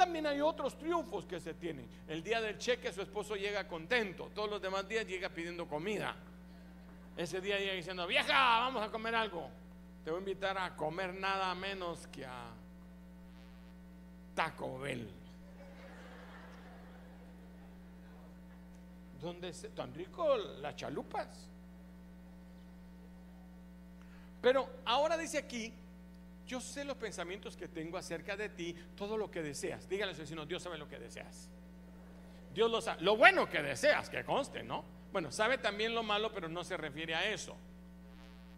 También 0.02 0.26
hay 0.26 0.42
otros 0.42 0.80
triunfos 0.80 1.26
que 1.26 1.40
se 1.40 1.54
tienen. 1.54 1.88
El 2.08 2.24
día 2.24 2.42
del 2.42 2.58
cheque 2.58 2.92
su 2.92 3.04
esposo 3.04 3.36
llega 3.36 3.68
contento, 3.68 4.32
todos 4.34 4.50
los 4.50 4.60
demás 4.60 4.88
días 4.88 5.06
llega 5.06 5.30
pidiendo 5.30 5.68
comida. 5.68 6.16
Ese 7.16 7.40
día 7.40 7.60
llega 7.60 7.74
diciendo, 7.74 8.08
vieja, 8.08 8.34
vamos 8.34 8.82
a 8.82 8.90
comer 8.90 9.14
algo. 9.14 9.48
Te 10.04 10.10
voy 10.10 10.18
a 10.18 10.22
invitar 10.22 10.58
a 10.58 10.76
comer 10.76 11.14
nada 11.14 11.54
menos 11.54 12.08
que 12.08 12.26
a 12.26 12.50
Taco 14.34 14.80
Bell. 14.80 15.08
donde 19.22 19.52
tan 19.52 19.94
rico 19.94 20.36
las 20.36 20.76
chalupas. 20.78 21.28
Pero 24.42 24.68
ahora 24.84 25.16
dice 25.16 25.38
aquí, 25.38 25.72
yo 26.46 26.60
sé 26.60 26.84
los 26.84 26.98
pensamientos 26.98 27.56
que 27.56 27.68
tengo 27.68 27.98
acerca 27.98 28.36
de 28.36 28.50
ti, 28.50 28.76
todo 28.96 29.18
lo 29.18 29.32
que 29.32 29.42
deseas. 29.42 29.88
Dígale 29.88 30.12
a 30.12 30.16
su 30.16 30.22
vecino, 30.22 30.46
Dios 30.46 30.64
sabe 30.64 30.78
lo 30.78 30.88
que 30.88 31.00
deseas. 31.00 31.50
Dios 32.54 32.70
lo 32.70 32.82
sabe. 32.82 33.02
Lo 33.02 33.16
bueno 33.16 33.50
que 33.50 33.62
deseas, 33.62 34.10
que 34.10 34.24
conste, 34.24 34.64
¿no? 34.64 34.84
Bueno, 35.12 35.32
sabe 35.32 35.58
también 35.58 35.94
lo 35.94 36.04
malo, 36.04 36.32
pero 36.34 36.50
no 36.50 36.64
se 36.64 36.78
refiere 36.78 37.16
a 37.16 37.30
eso. 37.32 37.56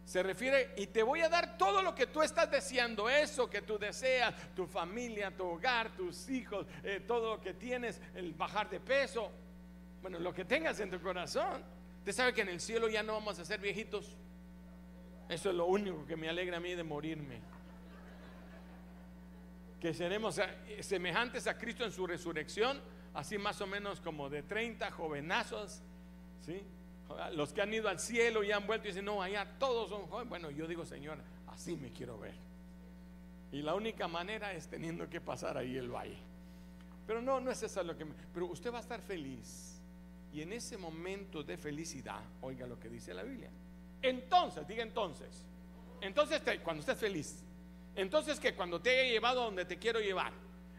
Se 0.06 0.22
refiere, 0.22 0.74
y 0.78 0.88
te 0.88 1.02
voy 1.02 1.22
a 1.22 1.30
dar 1.30 1.58
todo 1.58 1.82
lo 1.82 1.96
que 1.96 2.08
tú 2.08 2.22
estás 2.22 2.52
deseando, 2.52 3.10
eso 3.10 3.50
que 3.50 3.62
tú 3.62 3.78
deseas, 3.78 4.34
tu 4.54 4.68
familia, 4.68 5.32
tu 5.32 5.46
hogar, 5.46 5.96
tus 5.96 6.30
hijos, 6.30 6.68
eh, 6.84 7.02
todo 7.08 7.36
lo 7.36 7.42
que 7.42 7.54
tienes, 7.54 8.02
el 8.13 8.34
bajar 8.34 8.70
de 8.70 8.82
peso, 8.82 9.32
bueno, 10.02 10.20
lo 10.20 10.34
que 10.34 10.44
tengas 10.44 10.80
en 10.82 10.92
tu 10.92 11.02
corazón. 11.02 11.63
Usted 12.00 12.12
sabe 12.12 12.34
que 12.34 12.42
en 12.42 12.50
el 12.50 12.60
cielo 12.60 12.90
ya 12.90 13.02
no 13.02 13.13
vamos 13.13 13.40
a 13.40 13.46
ser 13.46 13.62
viejitos. 13.62 14.18
Eso 15.30 15.50
es 15.50 15.56
lo 15.56 15.68
único 15.68 16.06
que 16.06 16.18
me 16.18 16.28
alegra 16.28 16.58
a 16.58 16.60
mí 16.60 16.75
de 16.75 16.84
morirme. 16.84 17.40
Que 19.84 19.94
seremos 19.94 20.38
eh, 20.38 20.82
semejantes 20.82 21.46
a 21.46 21.58
Cristo 21.58 21.84
en 21.84 21.92
su 21.92 22.08
resurrección, 22.08 22.80
así 23.13 23.38
más 23.38 23.60
o 23.60 23.68
menos 23.68 24.00
como 24.00 24.30
de 24.30 24.42
30 24.42 24.90
jovenazos, 24.92 25.82
¿sí? 26.46 26.63
Los 27.34 27.52
que 27.52 27.62
han 27.62 27.74
ido 27.74 27.90
al 27.90 28.00
cielo 28.00 28.46
y 28.46 28.54
han 28.54 28.66
vuelto 28.66 28.88
y 28.88 28.92
dicen, 28.92 29.04
no, 29.04 29.22
allá 29.22 29.46
todos 29.60 29.90
son 29.90 30.08
jóvenes. 30.08 30.30
Bueno, 30.30 30.50
yo 30.52 30.68
digo, 30.68 30.86
Señor, 30.86 31.18
así 31.48 31.75
me 31.75 31.92
quiero 31.92 32.18
ver. 32.18 32.34
Y 33.52 33.62
la 33.62 33.75
única 33.75 34.08
manera 34.08 34.54
es 34.54 34.70
teniendo 34.70 35.10
que 35.10 35.20
pasar 35.20 35.58
ahí 35.58 35.75
el 35.75 35.90
valle. 35.90 36.18
Pero 37.06 37.22
no, 37.22 37.42
no 37.42 37.52
es 37.52 37.62
eso 37.62 37.84
lo 37.84 37.98
que 37.98 38.06
me... 38.06 38.13
Pero 38.34 38.46
usted 38.48 38.72
va 38.72 38.78
a 38.78 38.82
estar 38.82 39.02
feliz 39.02 39.82
y 40.34 40.42
en 40.42 40.54
ese 40.54 40.78
momento 40.78 41.44
de 41.44 41.58
felicidad, 41.58 42.22
oiga 42.42 42.66
lo 42.66 42.80
que 42.80 42.88
dice 42.88 43.13
la 43.13 43.24
Biblia. 43.24 43.50
Entonces, 44.02 44.66
diga 44.66 44.82
entonces. 44.82 45.46
Entonces, 46.00 46.42
cuando 46.63 46.80
estés 46.80 46.98
feliz. 46.98 47.44
Entonces, 47.96 48.40
que 48.40 48.56
cuando 48.56 48.82
te 48.82 48.90
haya 48.92 49.12
llevado 49.12 49.42
a 49.42 49.46
donde 49.46 49.66
te 49.66 49.78
quiero 49.78 50.00
llevar. 50.00 50.34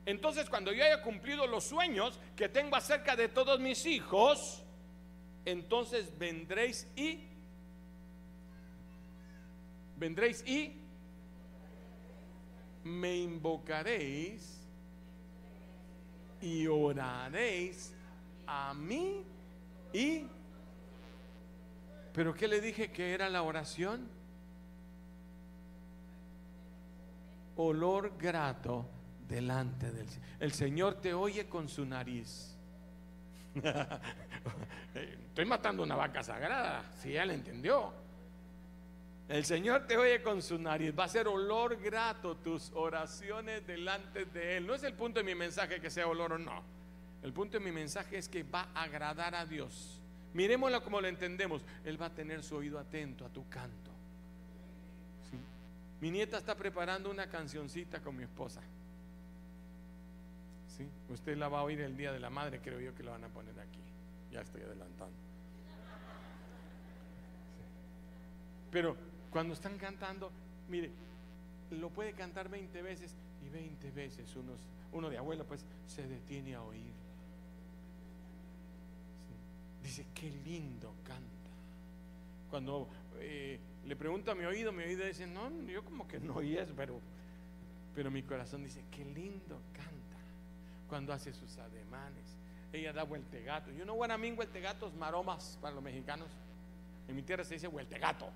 Entonces, 0.06 0.50
cuando 0.50 0.72
yo 0.72 0.84
haya 0.84 1.02
cumplido 1.02 1.46
los 1.46 1.64
sueños 1.64 2.18
que 2.36 2.48
tengo 2.48 2.76
acerca 2.76 3.16
de 3.16 3.28
todos 3.28 3.60
mis 3.60 3.86
hijos, 3.86 4.62
entonces 5.44 6.18
vendréis 6.18 6.86
y 6.96 7.28
vendréis 9.96 10.46
y 10.46 10.80
me 12.82 13.16
invocaréis 13.16 14.60
y 16.42 16.66
oraréis 16.66 17.94
a 18.46 18.74
mí 18.74 19.24
¿Y? 19.94 20.26
¿Pero 22.12 22.34
qué 22.34 22.48
le 22.48 22.60
dije 22.60 22.90
que 22.90 23.14
era 23.14 23.30
la 23.30 23.42
oración? 23.42 24.08
Olor 27.56 28.16
grato 28.18 28.86
delante 29.28 29.90
del 29.90 30.08
Señor. 30.08 30.28
El 30.40 30.52
Señor 30.52 30.94
te 31.00 31.14
oye 31.14 31.46
con 31.48 31.68
su 31.68 31.84
nariz. 31.84 32.56
Estoy 34.94 35.44
matando 35.44 35.82
una 35.82 35.96
vaca 35.96 36.22
sagrada, 36.22 36.84
si 37.00 37.16
él 37.16 37.30
entendió. 37.30 37.92
El 39.28 39.44
Señor 39.44 39.86
te 39.86 39.96
oye 39.96 40.22
con 40.22 40.42
su 40.42 40.58
nariz. 40.58 40.92
Va 40.96 41.04
a 41.04 41.08
ser 41.08 41.28
olor 41.28 41.80
grato 41.80 42.36
tus 42.36 42.70
oraciones 42.74 43.66
delante 43.66 44.26
de 44.26 44.58
Él. 44.58 44.66
No 44.66 44.74
es 44.74 44.82
el 44.82 44.92
punto 44.92 45.20
de 45.20 45.24
mi 45.24 45.34
mensaje 45.34 45.80
que 45.80 45.90
sea 45.90 46.06
olor 46.06 46.34
o 46.34 46.38
no. 46.38 46.62
El 47.22 47.32
punto 47.32 47.58
de 47.58 47.64
mi 47.64 47.72
mensaje 47.72 48.18
es 48.18 48.28
que 48.28 48.42
va 48.42 48.68
a 48.74 48.82
agradar 48.82 49.34
a 49.34 49.46
Dios. 49.46 50.02
Miremoslo 50.34 50.84
como 50.84 51.00
lo 51.00 51.08
entendemos. 51.08 51.62
Él 51.84 52.00
va 52.00 52.06
a 52.06 52.14
tener 52.14 52.42
su 52.42 52.56
oído 52.56 52.78
atento 52.78 53.24
a 53.24 53.30
tu 53.30 53.48
canto. 53.48 53.93
Mi 56.04 56.10
nieta 56.10 56.36
está 56.36 56.54
preparando 56.54 57.10
una 57.10 57.30
cancioncita 57.30 57.98
con 58.02 58.14
mi 58.14 58.24
esposa. 58.24 58.60
¿Sí? 60.76 60.86
Usted 61.08 61.34
la 61.34 61.48
va 61.48 61.60
a 61.60 61.62
oír 61.62 61.80
el 61.80 61.96
día 61.96 62.12
de 62.12 62.20
la 62.20 62.28
madre, 62.28 62.60
creo 62.60 62.78
yo 62.78 62.94
que 62.94 63.02
lo 63.02 63.12
van 63.12 63.24
a 63.24 63.28
poner 63.28 63.58
aquí. 63.58 63.80
Ya 64.30 64.42
estoy 64.42 64.60
adelantando. 64.60 65.16
Pero 68.70 68.98
cuando 69.30 69.54
están 69.54 69.78
cantando, 69.78 70.30
mire, 70.68 70.90
lo 71.70 71.88
puede 71.88 72.12
cantar 72.12 72.50
20 72.50 72.82
veces 72.82 73.14
y 73.42 73.48
20 73.48 73.90
veces 73.92 74.30
uno 74.92 75.08
de 75.08 75.16
abuelo 75.16 75.46
pues 75.46 75.64
se 75.86 76.06
detiene 76.06 76.54
a 76.54 76.62
oír. 76.64 76.92
Dice, 79.82 80.04
qué 80.14 80.28
lindo 80.44 80.96
canta. 81.06 81.50
Cuando 82.50 82.90
eh, 83.20 83.58
le 83.86 83.96
pregunto 83.96 84.30
a 84.30 84.34
mi 84.34 84.44
oído, 84.44 84.72
mi 84.72 84.82
oído 84.82 85.04
dice, 85.04 85.26
no, 85.26 85.50
yo 85.62 85.84
como 85.84 86.08
que 86.08 86.18
no 86.18 86.36
oyes, 86.36 86.68
pero, 86.76 87.00
pero 87.94 88.10
mi 88.10 88.22
corazón 88.22 88.64
dice, 88.64 88.82
qué 88.90 89.04
lindo 89.04 89.60
canta. 89.72 89.92
Cuando 90.88 91.12
hace 91.12 91.32
sus 91.32 91.56
ademanes. 91.58 92.36
Ella 92.72 92.92
da 92.92 93.04
vueltegato. 93.04 93.70
Yo 93.72 93.84
no 93.84 94.02
a 94.02 94.18
mí 94.18 94.32
vueltegatos, 94.32 94.94
maromas 94.94 95.58
para 95.60 95.74
los 95.74 95.84
mexicanos. 95.84 96.28
En 97.08 97.14
mi 97.14 97.22
tierra 97.22 97.44
se 97.44 97.54
dice 97.54 97.68
vueltegato. 97.68 98.28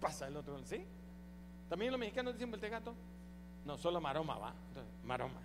Pasa 0.00 0.28
el 0.28 0.36
otro, 0.36 0.60
¿sí? 0.64 0.84
¿También 1.68 1.90
los 1.92 2.00
mexicanos 2.00 2.34
dicen 2.34 2.50
vueltegato? 2.50 2.94
No, 3.64 3.78
solo 3.78 4.00
maroma, 4.00 4.38
va. 4.38 4.54
maroma. 5.04 5.40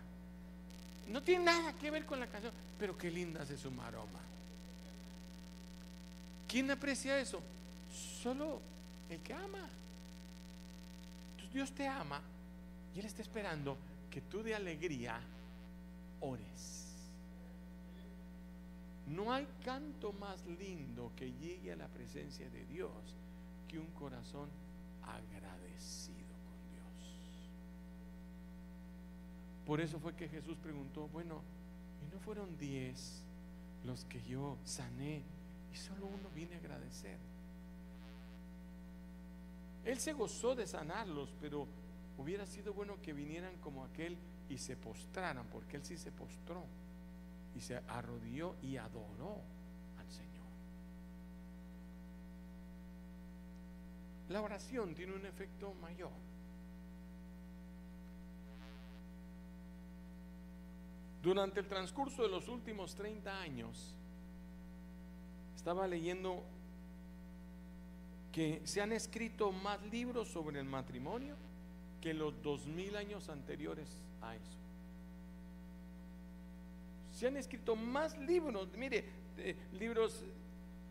No 1.07 1.21
tiene 1.21 1.45
nada 1.45 1.73
que 1.73 1.91
ver 1.91 2.05
con 2.05 2.19
la 2.19 2.27
canción, 2.27 2.53
pero 2.79 2.97
qué 2.97 3.11
linda 3.11 3.41
hace 3.41 3.57
su 3.57 3.69
maroma. 3.69 4.19
¿Quién 6.47 6.69
aprecia 6.71 7.19
eso? 7.19 7.41
Solo 7.93 8.59
el 9.09 9.21
que 9.21 9.33
ama. 9.33 9.69
Entonces 11.31 11.53
Dios 11.53 11.71
te 11.71 11.87
ama 11.87 12.21
y 12.95 12.99
Él 12.99 13.05
está 13.05 13.21
esperando 13.21 13.77
que 14.09 14.21
tú 14.21 14.41
de 14.41 14.55
alegría 14.55 15.19
ores. 16.19 16.79
No 19.07 19.31
hay 19.31 19.47
canto 19.63 20.13
más 20.13 20.43
lindo 20.45 21.11
que 21.15 21.31
llegue 21.33 21.71
a 21.71 21.75
la 21.75 21.87
presencia 21.87 22.49
de 22.49 22.65
Dios 22.65 22.91
que 23.67 23.77
un 23.77 23.91
corazón 23.91 24.49
agradecido. 25.03 26.23
Por 29.65 29.79
eso 29.79 29.99
fue 29.99 30.13
que 30.13 30.27
Jesús 30.27 30.57
preguntó, 30.61 31.07
bueno, 31.07 31.41
¿y 32.01 32.13
no 32.13 32.19
fueron 32.21 32.57
diez 32.57 33.21
los 33.85 34.03
que 34.05 34.21
yo 34.23 34.57
sané? 34.65 35.21
Y 35.73 35.77
solo 35.77 36.05
uno 36.07 36.29
viene 36.35 36.55
a 36.55 36.57
agradecer. 36.57 37.17
Él 39.85 39.99
se 39.99 40.13
gozó 40.13 40.55
de 40.55 40.65
sanarlos, 40.65 41.33
pero 41.41 41.67
hubiera 42.17 42.45
sido 42.45 42.73
bueno 42.73 43.01
que 43.01 43.13
vinieran 43.13 43.57
como 43.57 43.83
aquel 43.83 44.17
y 44.49 44.57
se 44.57 44.77
postraran, 44.77 45.47
porque 45.47 45.77
él 45.77 45.83
sí 45.83 45.97
se 45.97 46.11
postró 46.11 46.63
y 47.55 47.61
se 47.61 47.77
arrodilló 47.87 48.55
y 48.61 48.77
adoró 48.77 49.41
al 49.99 50.09
Señor. 50.09 50.43
La 54.29 54.41
oración 54.41 54.95
tiene 54.95 55.13
un 55.13 55.25
efecto 55.25 55.73
mayor. 55.75 56.11
Durante 61.21 61.61
el 61.61 61.67
transcurso 61.67 62.23
de 62.23 62.29
los 62.29 62.47
últimos 62.49 62.95
30 62.95 63.39
años, 63.41 63.95
estaba 65.55 65.87
leyendo 65.87 66.43
que 68.33 68.61
se 68.65 68.81
han 68.81 68.91
escrito 68.91 69.51
más 69.51 69.81
libros 69.83 70.27
sobre 70.27 70.59
el 70.59 70.65
matrimonio 70.65 71.35
que 72.01 72.13
los 72.13 72.41
dos 72.41 72.65
mil 72.65 72.97
años 72.97 73.29
anteriores 73.29 73.87
a 74.21 74.35
eso. 74.35 74.57
Se 77.13 77.27
han 77.27 77.37
escrito 77.37 77.75
más 77.75 78.17
libros, 78.17 78.67
mire, 78.75 79.05
eh, 79.37 79.55
libros 79.79 80.23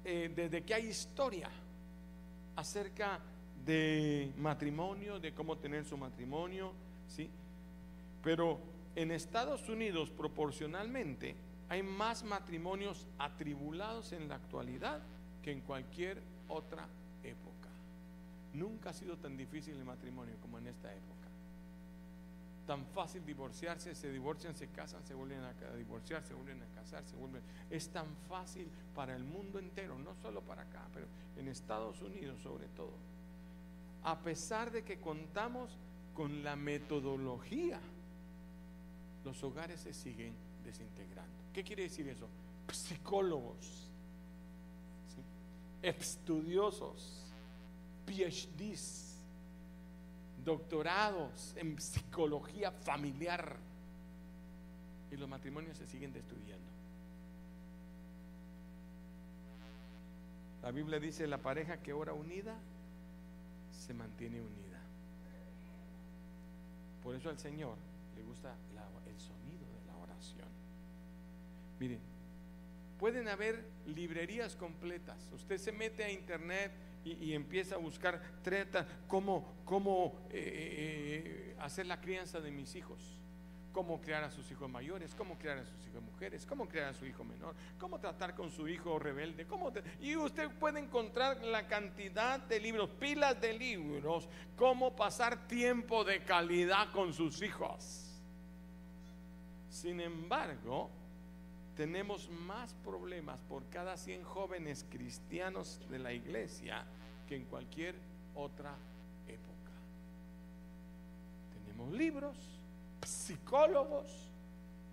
eh, 0.04 0.32
desde 0.34 0.62
que 0.62 0.72
hay 0.72 0.86
historia 0.86 1.50
acerca 2.54 3.18
de 3.66 4.32
matrimonio, 4.38 5.18
de 5.18 5.34
cómo 5.34 5.58
tener 5.58 5.84
su 5.84 5.96
matrimonio, 5.96 6.72
¿sí? 7.08 7.28
Pero 8.22 8.60
en 8.94 9.10
Estados 9.10 9.68
Unidos 9.68 10.10
proporcionalmente 10.10 11.34
hay 11.68 11.82
más 11.82 12.22
matrimonios 12.22 13.06
atribulados 13.18 14.12
en 14.12 14.28
la 14.28 14.36
actualidad 14.36 15.02
que 15.42 15.50
en 15.50 15.60
cualquier 15.60 16.22
otra 16.48 16.86
época. 17.24 17.68
Nunca 18.54 18.90
ha 18.90 18.92
sido 18.92 19.16
tan 19.16 19.36
difícil 19.36 19.76
el 19.76 19.84
matrimonio 19.84 20.34
como 20.40 20.58
en 20.58 20.66
esta 20.66 20.92
época. 20.92 21.28
Tan 22.66 22.84
fácil 22.86 23.24
divorciarse, 23.24 23.94
se 23.94 24.12
divorcian, 24.12 24.54
se 24.54 24.68
casan, 24.68 25.04
se 25.04 25.14
vuelven 25.14 25.40
a 25.40 25.76
divorciar, 25.76 26.22
se 26.22 26.34
vuelven 26.34 26.62
a 26.62 26.66
casar, 26.74 27.02
se 27.04 27.16
vuelven. 27.16 27.42
Es 27.70 27.88
tan 27.88 28.06
fácil 28.28 28.68
para 28.94 29.16
el 29.16 29.24
mundo 29.24 29.58
entero, 29.58 29.98
no 29.98 30.14
solo 30.22 30.42
para 30.42 30.62
acá, 30.62 30.86
pero 30.94 31.06
en 31.36 31.48
Estados 31.48 32.00
Unidos 32.02 32.40
sobre 32.40 32.68
todo. 32.68 32.92
A 34.04 34.18
pesar 34.20 34.70
de 34.70 34.84
que 34.84 35.00
contamos 35.00 35.76
con 36.14 36.44
la 36.44 36.56
metodología, 36.56 37.80
los 39.24 39.42
hogares 39.42 39.80
se 39.80 39.92
siguen 39.92 40.34
desintegrando. 40.64 41.32
¿Qué 41.52 41.64
quiere 41.64 41.84
decir 41.84 42.08
eso? 42.08 42.28
Psicólogos, 42.72 43.90
estudiosos, 45.82 47.32
PhDs, 48.06 49.16
doctorados 50.44 51.54
en 51.56 51.80
psicología 51.80 52.70
familiar 52.70 53.56
y 55.10 55.16
los 55.16 55.28
matrimonios 55.28 55.76
se 55.76 55.86
siguen 55.86 56.12
destruyendo. 56.12 56.70
La 60.62 60.70
Biblia 60.70 61.00
dice, 61.00 61.26
la 61.26 61.38
pareja 61.38 61.78
que 61.78 61.92
ora 61.92 62.12
unida 62.12 62.56
se 63.72 63.92
mantiene 63.94 64.40
unida. 64.40 64.80
Por 67.02 67.16
eso 67.16 67.28
al 67.30 67.38
Señor 67.38 67.76
le 68.16 68.22
gusta 68.22 68.54
el 69.06 69.20
sonido 69.20 69.66
de 69.66 69.86
la 69.86 69.96
oración. 69.96 70.48
Miren, 71.80 71.98
pueden 73.02 73.26
haber 73.26 73.64
librerías 73.84 74.54
completas. 74.54 75.28
Usted 75.32 75.58
se 75.58 75.72
mete 75.72 76.04
a 76.04 76.10
internet 76.12 76.70
y, 77.04 77.34
empieza 77.34 77.74
a 77.74 77.78
buscar 77.78 78.22
treta, 78.44 78.86
cómo, 79.08 79.56
cómo 79.64 80.20
eh, 80.30 81.50
eh, 81.50 81.56
hacer 81.58 81.86
la 81.86 82.00
crianza 82.00 82.40
de 82.40 82.52
mis 82.52 82.76
hijos, 82.76 83.18
cómo 83.72 84.00
crear 84.00 84.22
a 84.22 84.30
sus 84.30 84.48
hijos 84.52 84.70
mayores, 84.70 85.16
cómo 85.16 85.36
crear 85.36 85.58
a 85.58 85.64
sus 85.64 85.84
hijos 85.84 86.00
mujeres, 86.00 86.46
cómo 86.46 86.68
crear 86.68 86.90
a 86.90 86.94
su 86.94 87.04
hijo 87.04 87.24
menor, 87.24 87.56
cómo 87.76 87.98
tratar 87.98 88.36
con 88.36 88.52
su 88.52 88.68
hijo 88.68 88.96
rebelde, 89.00 89.48
cómo 89.48 89.72
y 90.00 90.14
usted 90.14 90.48
puede 90.60 90.78
encontrar 90.78 91.42
la 91.42 91.66
cantidad 91.66 92.38
de 92.38 92.60
libros, 92.60 92.88
pilas 93.00 93.40
de 93.40 93.52
libros, 93.52 94.28
cómo 94.54 94.94
pasar 94.94 95.48
tiempo 95.48 96.04
de 96.04 96.22
calidad 96.22 96.92
con 96.92 97.12
sus 97.12 97.42
hijos. 97.42 98.22
Sin 99.70 100.00
embargo, 100.00 101.01
tenemos 101.76 102.28
más 102.28 102.74
problemas 102.84 103.38
por 103.48 103.64
cada 103.70 103.96
100 103.96 104.24
jóvenes 104.24 104.84
cristianos 104.90 105.80
de 105.88 105.98
la 105.98 106.12
iglesia 106.12 106.84
que 107.26 107.36
en 107.36 107.44
cualquier 107.44 107.94
otra 108.34 108.74
época. 109.26 109.72
Tenemos 111.54 111.92
libros, 111.92 112.36
psicólogos, 113.06 114.30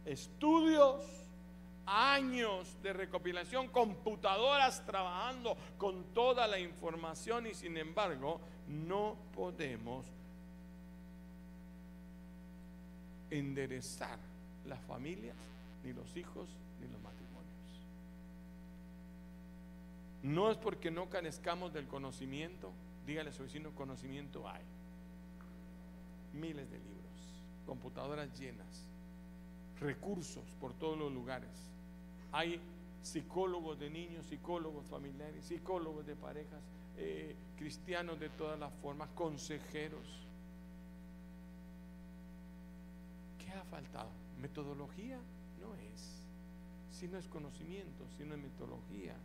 estudios, 0.05 1.03
años 1.85 2.77
de 2.83 2.93
recopilación, 2.93 3.67
computadoras 3.69 4.85
trabajando 4.85 5.57
con 5.77 6.13
toda 6.13 6.47
la 6.47 6.59
información 6.59 7.47
y 7.47 7.55
sin 7.55 7.77
embargo 7.77 8.39
no 8.67 9.17
podemos 9.35 10.05
enderezar 13.31 14.19
las 14.65 14.79
familias 14.81 15.35
ni 15.83 15.93
los 15.93 16.15
hijos 16.17 16.49
ni 16.79 16.87
los 16.87 17.01
matrimonios. 17.01 17.29
No 20.23 20.51
es 20.51 20.57
porque 20.57 20.91
no 20.91 21.09
carezcamos 21.09 21.73
del 21.73 21.87
conocimiento, 21.87 22.71
dígale 23.05 23.29
a 23.29 23.33
su 23.33 23.43
vecino, 23.43 23.71
conocimiento 23.71 24.47
hay. 24.49 24.63
Miles 26.33 26.69
de 26.69 26.77
libros, 26.77 27.43
computadoras 27.65 28.37
llenas, 28.37 28.85
recursos 29.79 30.43
por 30.59 30.73
todos 30.73 30.97
los 30.97 31.11
lugares. 31.11 31.49
Hay 32.31 32.59
psicólogos 33.01 33.79
de 33.79 33.89
niños, 33.89 34.25
psicólogos 34.25 34.85
familiares, 34.87 35.45
psicólogos 35.45 36.05
de 36.05 36.15
parejas, 36.15 36.61
eh, 36.97 37.35
cristianos 37.57 38.19
de 38.19 38.29
todas 38.29 38.59
las 38.59 38.73
formas, 38.81 39.09
consejeros. 39.15 40.05
¿Qué 43.39 43.51
ha 43.51 43.63
faltado? 43.63 44.09
Metodología 44.41 45.19
no 45.69 45.75
es 45.75 46.19
si 46.91 47.07
no 47.07 47.17
es 47.17 47.27
conocimiento, 47.27 48.05
si 48.17 48.23
no 48.23 48.35
es 48.35 48.41
metodología. 48.41 49.15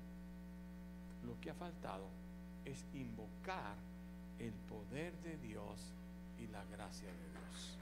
Lo 1.26 1.40
que 1.40 1.50
ha 1.50 1.54
faltado 1.54 2.06
es 2.64 2.84
invocar 2.94 3.74
el 4.38 4.52
poder 4.52 5.12
de 5.22 5.36
Dios 5.38 5.80
y 6.38 6.46
la 6.48 6.64
gracia 6.66 7.08
de 7.08 7.14
Dios. 7.14 7.78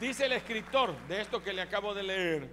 Dice 0.00 0.26
el 0.26 0.32
escritor 0.32 0.96
de 1.08 1.20
esto 1.20 1.42
que 1.42 1.52
le 1.52 1.62
acabo 1.62 1.94
de 1.94 2.02
leer, 2.02 2.50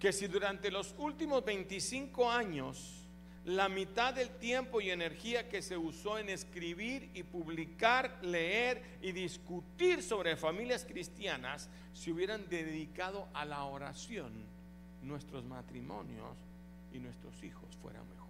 que 0.00 0.12
si 0.12 0.26
durante 0.26 0.70
los 0.70 0.94
últimos 0.98 1.44
25 1.44 2.30
años 2.30 3.01
la 3.44 3.68
mitad 3.68 4.14
del 4.14 4.30
tiempo 4.30 4.80
y 4.80 4.90
energía 4.90 5.48
que 5.48 5.62
se 5.62 5.76
usó 5.76 6.18
en 6.18 6.28
escribir 6.28 7.10
y 7.14 7.24
publicar, 7.24 8.18
leer 8.22 8.82
y 9.02 9.10
discutir 9.12 10.02
sobre 10.02 10.36
familias 10.36 10.84
cristianas 10.84 11.68
se 11.92 12.12
hubieran 12.12 12.48
dedicado 12.48 13.28
a 13.34 13.44
la 13.44 13.64
oración, 13.64 14.32
nuestros 15.02 15.44
matrimonios 15.44 16.36
y 16.92 16.98
nuestros 16.98 17.42
hijos 17.42 17.76
fueran 17.82 18.08
mejores. 18.08 18.22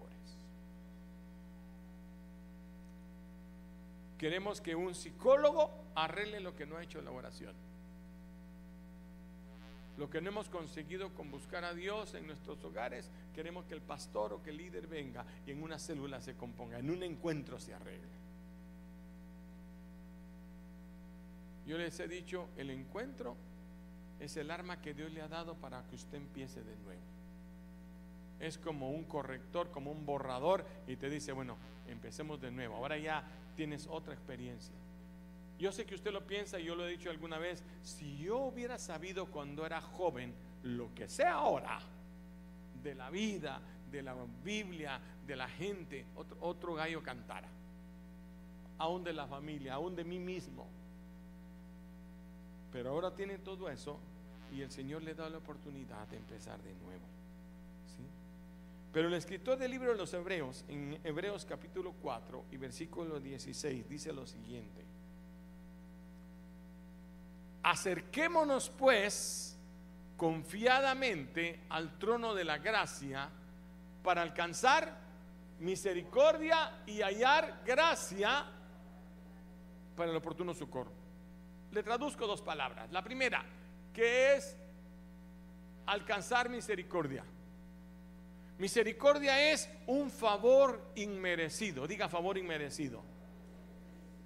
Queremos 4.17 4.61
que 4.61 4.75
un 4.75 4.95
psicólogo 4.95 5.71
arregle 5.95 6.41
lo 6.41 6.57
que 6.57 6.65
no 6.65 6.77
ha 6.77 6.83
hecho 6.83 7.03
la 7.03 7.11
oración. 7.11 7.55
Lo 9.99 10.09
que 10.09 10.21
no 10.21 10.31
hemos 10.31 10.49
conseguido 10.49 11.13
con 11.15 11.31
buscar 11.31 11.65
a 11.65 11.75
Dios 11.75 12.15
en 12.15 12.27
nuestros 12.27 12.63
hogares, 12.65 13.11
queremos 13.35 13.67
que 13.67 13.75
el 13.75 13.83
pastor 13.83 14.33
o 14.33 14.43
que 14.43 14.51
el 14.51 14.57
líder 14.57 14.87
venga 14.87 15.25
y 15.47 15.51
en 15.51 15.63
una 15.63 15.79
célula 15.79 16.21
se 16.21 16.35
componga, 16.35 16.79
en 16.79 16.91
un 16.91 17.03
encuentro 17.03 17.61
se 17.61 17.75
arregle. 17.75 18.23
Yo 21.67 21.79
les 21.79 21.99
he 22.01 22.09
dicho, 22.09 22.49
el 22.57 22.71
encuentro 22.71 23.37
es 24.19 24.37
el 24.37 24.51
arma 24.51 24.81
que 24.81 24.95
Dios 24.95 25.13
le 25.13 25.21
ha 25.21 25.29
dado 25.29 25.55
para 25.57 25.83
que 25.85 25.97
usted 25.97 26.17
empiece 26.17 26.63
de 26.63 26.77
nuevo. 26.77 27.03
Es 28.41 28.59
como 28.59 28.91
un 28.91 29.05
corrector, 29.05 29.71
como 29.71 29.93
un 29.93 30.05
borrador 30.05 30.65
y 30.87 30.97
te 30.97 31.09
dice, 31.11 31.33
bueno, 31.33 31.57
empecemos 31.87 32.41
de 32.41 32.51
nuevo. 32.51 32.77
Ahora 32.77 32.99
ya 32.99 33.25
tienes 33.55 33.87
otra 33.87 34.15
experiencia. 34.15 34.75
Yo 35.63 35.71
sé 35.71 35.87
que 35.87 35.95
usted 35.95 36.11
lo 36.11 36.27
piensa 36.27 36.59
y 36.59 36.65
yo 36.65 36.75
lo 36.75 36.85
he 36.85 36.91
dicho 36.91 37.09
alguna 37.09 37.39
vez, 37.39 37.63
si 37.85 38.19
yo 38.19 38.39
hubiera 38.39 38.81
sabido 38.81 39.27
cuando 39.27 39.65
era 39.65 39.81
joven 39.81 40.35
lo 40.65 40.93
que 40.93 41.09
sé 41.09 41.25
ahora 41.25 41.79
de 42.83 42.97
la 42.97 43.11
vida, 43.11 43.63
de 43.89 44.03
la 44.03 44.17
Biblia, 44.43 45.01
de 45.25 45.37
la 45.37 45.49
gente, 45.49 46.05
otro, 46.41 46.75
gallo 46.75 47.01
cantara, 47.01 47.47
aún 48.79 49.05
de 49.05 49.13
la 49.13 49.29
familia, 49.29 49.75
aún 49.75 49.95
de 49.95 50.03
mí 50.03 50.19
mismo. 50.19 50.67
Pero 52.73 52.91
ahora 52.91 53.15
tiene 53.15 53.39
todo 53.39 53.71
eso 53.71 54.01
y 54.53 54.63
el 54.63 54.71
Señor 54.73 55.05
le 55.05 55.15
da 55.15 55.31
la 55.31 55.39
oportunidad 55.39 56.09
de 56.09 56.17
empezar 56.17 56.61
de 56.61 56.75
nuevo. 56.75 57.05
Pero 58.93 59.07
el 59.07 59.15
escritor 59.15 59.57
del 59.57 59.71
libro 59.71 59.93
de 59.93 59.97
los 59.99 60.13
Hebreos, 60.13 60.65
en 60.67 60.99
Hebreos 61.05 61.45
capítulo 61.45 61.95
4 62.03 62.47
y 62.51 62.57
versículo 62.57 63.21
16, 63.21 63.89
dice 63.89 64.13
lo 64.13 64.27
siguiente. 64.27 65.02
Acerquémonos 67.63 68.71
pues 68.71 69.59
confiadamente 70.17 71.61
al 71.69 71.99
trono 71.99 72.35
de 72.35 72.45
la 72.45 72.59
gracia 72.59 73.29
para 74.03 74.23
alcanzar 74.23 74.97
misericordia 75.61 76.83
y 76.87 77.03
hallar 77.03 77.63
gracia 77.65 78.45
para 79.97 80.11
el 80.11 80.17
oportuno 80.17 80.55
socorro. 80.55 80.93
Le 81.71 81.83
traduzco 81.83 82.27
dos 82.27 82.43
palabras. 82.43 82.91
La 82.91 83.03
primera, 83.03 83.45
que 83.93 84.35
es 84.35 84.57
alcanzar 85.87 86.49
misericordia. 86.49 87.25
Misericordia 88.59 89.53
es 89.53 89.69
un 89.87 90.11
favor 90.11 90.93
inmerecido. 90.97 91.87
Diga 91.87 92.09
favor 92.09 92.39
inmerecido. 92.39 93.03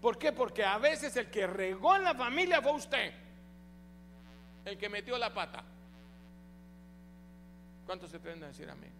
¿Por 0.00 0.18
qué? 0.18 0.32
Porque 0.32 0.64
a 0.64 0.78
veces 0.78 1.16
el 1.16 1.30
que 1.30 1.46
regó 1.46 1.96
en 1.96 2.04
la 2.04 2.14
familia 2.14 2.60
fue 2.60 2.74
usted. 2.74 3.25
El 4.66 4.76
que 4.76 4.88
metió 4.88 5.16
la 5.16 5.32
pata. 5.32 5.62
¿Cuántos 7.86 8.10
se 8.10 8.16
a 8.16 8.34
decir 8.34 8.68
amén? 8.68 8.92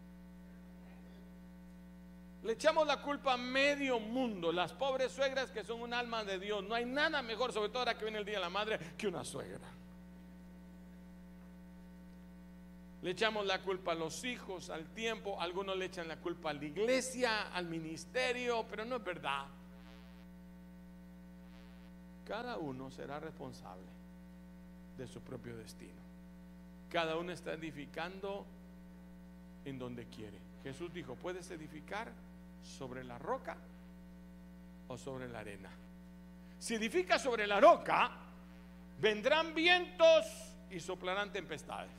Le 2.44 2.52
echamos 2.52 2.87
la 2.87 3.02
culpa 3.02 3.33
a 3.33 3.37
medio 3.37 3.98
mundo, 3.98 4.52
las 4.52 4.72
pobres 4.72 5.11
suegras 5.11 5.50
que 5.50 5.64
son 5.64 5.81
un 5.81 5.92
alma 5.92 6.22
de 6.22 6.38
Dios. 6.38 6.62
No 6.62 6.76
hay 6.76 6.85
nada 6.85 7.20
mejor, 7.20 7.52
sobre 7.52 7.70
todo 7.70 7.81
ahora 7.81 7.98
que 7.98 8.05
viene 8.05 8.20
el 8.20 8.24
Día 8.24 8.37
de 8.37 8.42
la 8.42 8.48
Madre, 8.48 8.79
que 8.96 9.09
una 9.09 9.24
suegra. 9.24 9.68
Le 13.02 13.11
echamos 13.11 13.44
la 13.44 13.61
culpa 13.61 13.90
a 13.90 13.96
los 13.96 14.22
hijos, 14.22 14.70
al 14.70 14.94
tiempo, 14.94 15.40
algunos 15.40 15.76
le 15.76 15.87
echan 15.87 16.07
la 16.07 16.20
culpa 16.20 16.50
a 16.50 16.55
la 16.55 16.64
iglesia, 16.64 17.52
al 17.52 17.66
ministerio, 17.66 18.64
pero 18.70 18.85
no 18.85 18.96
es 18.96 19.05
verdad. 19.05 19.46
Cada 22.24 22.57
uno 22.57 22.88
será 22.92 23.18
responsable 23.18 23.95
de 24.96 25.06
su 25.06 25.20
propio 25.20 25.56
destino. 25.56 26.00
Cada 26.90 27.16
uno 27.16 27.32
está 27.32 27.52
edificando 27.52 28.46
en 29.64 29.78
donde 29.78 30.06
quiere. 30.06 30.38
Jesús 30.62 30.92
dijo, 30.92 31.14
puedes 31.16 31.50
edificar 31.50 32.12
sobre 32.62 33.04
la 33.04 33.18
roca 33.18 33.56
o 34.88 34.96
sobre 34.96 35.28
la 35.28 35.40
arena. 35.40 35.70
Si 36.59 36.74
edifica 36.74 37.18
sobre 37.18 37.46
la 37.46 37.61
roca, 37.61 38.11
vendrán 39.00 39.54
vientos 39.54 40.26
y 40.70 40.80
soplarán 40.80 41.32
tempestades. 41.32 41.92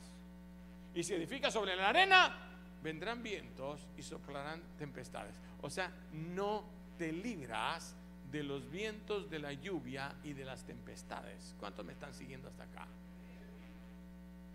Y 0.94 1.02
si 1.02 1.14
edifica 1.14 1.50
sobre 1.50 1.76
la 1.76 1.90
arena, 1.90 2.36
vendrán 2.82 3.22
vientos 3.22 3.86
y 3.96 4.02
soplarán 4.02 4.60
tempestades. 4.78 5.34
O 5.62 5.70
sea, 5.70 5.92
no 6.12 6.64
te 6.96 7.12
libras 7.12 7.94
de 8.30 8.42
los 8.42 8.70
vientos, 8.70 9.30
de 9.30 9.38
la 9.38 9.52
lluvia 9.52 10.14
y 10.22 10.32
de 10.32 10.44
las 10.44 10.64
tempestades. 10.64 11.54
¿Cuántos 11.58 11.84
me 11.84 11.92
están 11.92 12.12
siguiendo 12.14 12.48
hasta 12.48 12.64
acá? 12.64 12.86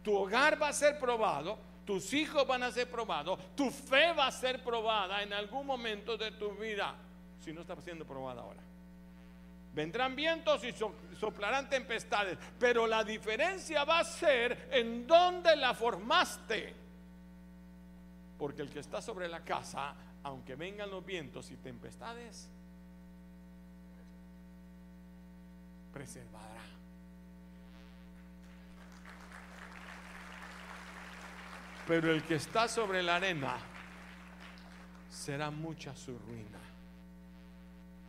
Tu 0.04 0.14
hogar 0.16 0.62
va 0.62 0.70
a 0.70 0.74
ser 0.74 1.00
probado 1.00 1.74
tus 1.86 2.14
hijos 2.14 2.48
van 2.48 2.64
a 2.64 2.72
ser 2.72 2.90
probados, 2.90 3.40
tu 3.56 3.70
fe 3.70 4.14
va 4.14 4.28
a 4.28 4.32
ser 4.32 4.64
probada 4.64 5.22
en 5.22 5.34
algún 5.34 5.66
momento 5.66 6.18
de 6.18 6.32
tu 6.32 6.52
vida, 6.56 6.96
si 7.42 7.52
no 7.52 7.62
está 7.62 7.80
siendo 7.82 8.06
probada 8.06 8.42
ahora. 8.42 8.62
Vendrán 9.74 10.16
vientos 10.16 10.64
y 10.64 10.72
soplarán 11.20 11.70
tempestades, 11.70 12.38
pero 12.60 12.86
la 12.86 13.04
diferencia 13.04 13.84
va 13.84 14.00
a 14.00 14.04
ser 14.04 14.70
en 14.72 15.08
dónde 15.08 15.56
la 15.56 15.74
formaste. 15.74 16.76
Porque 18.38 18.62
el 18.62 18.70
que 18.70 18.80
está 18.80 19.02
sobre 19.02 19.28
la 19.28 19.44
casa, 19.44 19.96
aunque 20.24 20.56
vengan 20.56 20.92
los 20.92 21.04
vientos 21.04 21.50
y 21.50 21.56
tempestades, 21.58 22.50
preservará. 25.94 26.62
Pero 31.88 32.12
el 32.12 32.24
que 32.24 32.36
está 32.36 32.68
sobre 32.68 33.04
la 33.04 33.18
arena 33.18 33.58
será 35.10 35.52
mucha 35.52 35.96
su 35.96 36.18
ruina. 36.18 36.60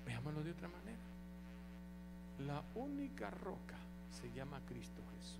Veámoslo 0.07 0.43
de 0.43 0.53
otra 0.53 0.69
manera. 0.69 0.99
La 2.47 2.63
única 2.75 3.31
roca 3.31 3.77
se 4.11 4.31
llama 4.33 4.61
Cristo 4.67 5.03
Jesús. 5.17 5.39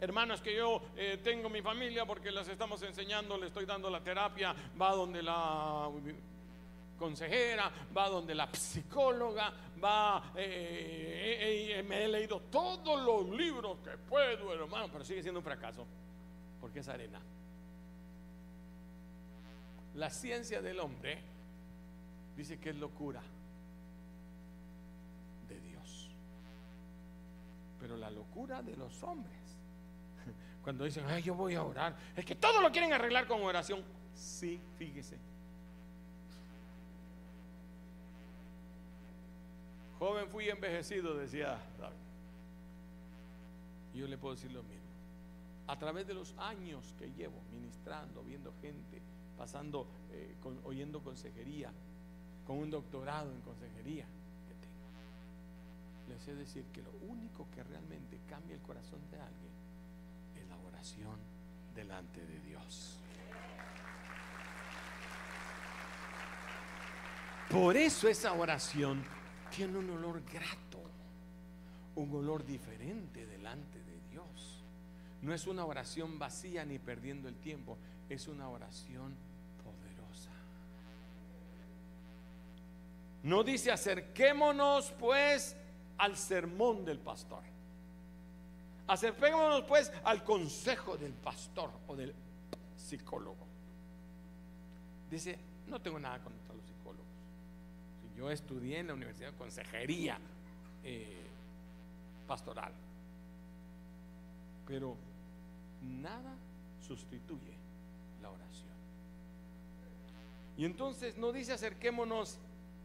Hermanos, 0.00 0.40
que 0.42 0.56
yo 0.56 0.82
eh, 0.96 1.18
tengo 1.22 1.48
mi 1.48 1.62
familia 1.62 2.04
porque 2.04 2.30
las 2.30 2.48
estamos 2.48 2.82
enseñando, 2.82 3.38
le 3.38 3.46
estoy 3.46 3.64
dando 3.64 3.88
la 3.88 4.02
terapia, 4.02 4.54
va 4.80 4.92
donde 4.92 5.22
la 5.22 5.88
consejera, 7.04 7.70
va 7.94 8.08
donde 8.08 8.34
la 8.34 8.50
psicóloga, 8.50 9.52
va, 9.82 10.32
eh, 10.36 11.74
eh, 11.76 11.78
eh, 11.78 11.82
me 11.82 12.02
he 12.02 12.08
leído 12.08 12.40
todos 12.40 12.98
los 13.02 13.28
libros 13.38 13.78
que 13.80 13.90
puedo, 13.98 14.54
hermano, 14.54 14.88
pero 14.90 15.04
sigue 15.04 15.22
siendo 15.22 15.40
un 15.40 15.44
fracaso, 15.44 15.86
porque 16.62 16.78
es 16.78 16.88
arena. 16.88 17.20
La 19.96 20.08
ciencia 20.08 20.62
del 20.62 20.80
hombre 20.80 21.18
dice 22.34 22.58
que 22.58 22.70
es 22.70 22.76
locura 22.76 23.20
de 25.46 25.60
Dios, 25.60 26.08
pero 27.78 27.98
la 27.98 28.10
locura 28.10 28.62
de 28.62 28.76
los 28.78 29.02
hombres, 29.02 29.58
cuando 30.64 30.84
dicen, 30.84 31.04
ay, 31.06 31.22
yo 31.22 31.34
voy 31.34 31.54
a 31.54 31.62
orar, 31.62 31.94
es 32.16 32.24
que 32.24 32.34
todo 32.34 32.62
lo 32.62 32.72
quieren 32.72 32.94
arreglar 32.94 33.26
con 33.26 33.42
oración. 33.42 33.82
Sí, 34.14 34.58
fíjese 34.78 35.33
Joven 40.04 40.28
fui 40.28 40.50
envejecido, 40.50 41.16
decía 41.16 41.58
David. 41.80 41.96
Yo 43.94 44.06
le 44.06 44.18
puedo 44.18 44.34
decir 44.34 44.52
lo 44.52 44.62
mismo. 44.62 44.84
A 45.66 45.78
través 45.78 46.06
de 46.06 46.12
los 46.12 46.34
años 46.36 46.94
que 46.98 47.10
llevo 47.12 47.40
ministrando, 47.50 48.22
viendo 48.22 48.52
gente, 48.60 49.00
pasando, 49.38 49.86
eh, 50.12 50.36
oyendo 50.64 51.00
consejería, 51.02 51.72
con 52.46 52.58
un 52.58 52.70
doctorado 52.70 53.32
en 53.32 53.40
consejería 53.40 54.04
que 54.46 54.54
tengo, 54.60 56.10
les 56.10 56.20
sé 56.20 56.34
decir 56.34 56.66
que 56.66 56.82
lo 56.82 56.92
único 57.08 57.46
que 57.54 57.62
realmente 57.64 58.20
cambia 58.28 58.56
el 58.56 58.60
corazón 58.60 59.00
de 59.10 59.18
alguien 59.18 59.52
es 60.36 60.46
la 60.46 60.58
oración 60.68 61.16
delante 61.74 62.26
de 62.26 62.40
Dios. 62.40 62.98
Por 67.48 67.74
eso 67.78 68.06
esa 68.06 68.34
oración 68.34 69.02
tiene 69.50 69.78
un 69.78 69.90
olor 69.90 70.22
grato, 70.24 70.82
un 71.96 72.14
olor 72.14 72.44
diferente 72.44 73.26
delante 73.26 73.78
de 73.82 74.00
Dios. 74.10 74.62
No 75.22 75.32
es 75.32 75.46
una 75.46 75.64
oración 75.64 76.18
vacía 76.18 76.64
ni 76.64 76.78
perdiendo 76.78 77.28
el 77.28 77.36
tiempo, 77.36 77.78
es 78.08 78.28
una 78.28 78.48
oración 78.48 79.14
poderosa. 79.62 80.30
No 83.22 83.42
dice 83.42 83.72
acerquémonos 83.72 84.92
pues 84.92 85.56
al 85.98 86.16
sermón 86.16 86.84
del 86.84 86.98
pastor. 86.98 87.42
Acerquémonos 88.86 89.62
pues 89.62 89.90
al 90.04 90.22
consejo 90.24 90.96
del 90.96 91.12
pastor 91.14 91.70
o 91.86 91.96
del 91.96 92.14
psicólogo. 92.76 93.46
Dice, 95.10 95.38
no 95.68 95.80
tengo 95.80 95.98
nada 95.98 96.18
con 96.18 96.32
yo 98.16 98.30
estudié 98.30 98.78
en 98.78 98.88
la 98.88 98.94
Universidad 98.94 99.32
de 99.32 99.36
Consejería 99.36 100.18
eh, 100.82 101.26
Pastoral. 102.26 102.72
Pero 104.66 104.96
nada 105.82 106.34
sustituye 106.80 107.54
la 108.22 108.30
oración. 108.30 108.74
Y 110.56 110.64
entonces 110.64 111.16
no 111.18 111.32
dice 111.32 111.52
acerquémonos 111.52 112.38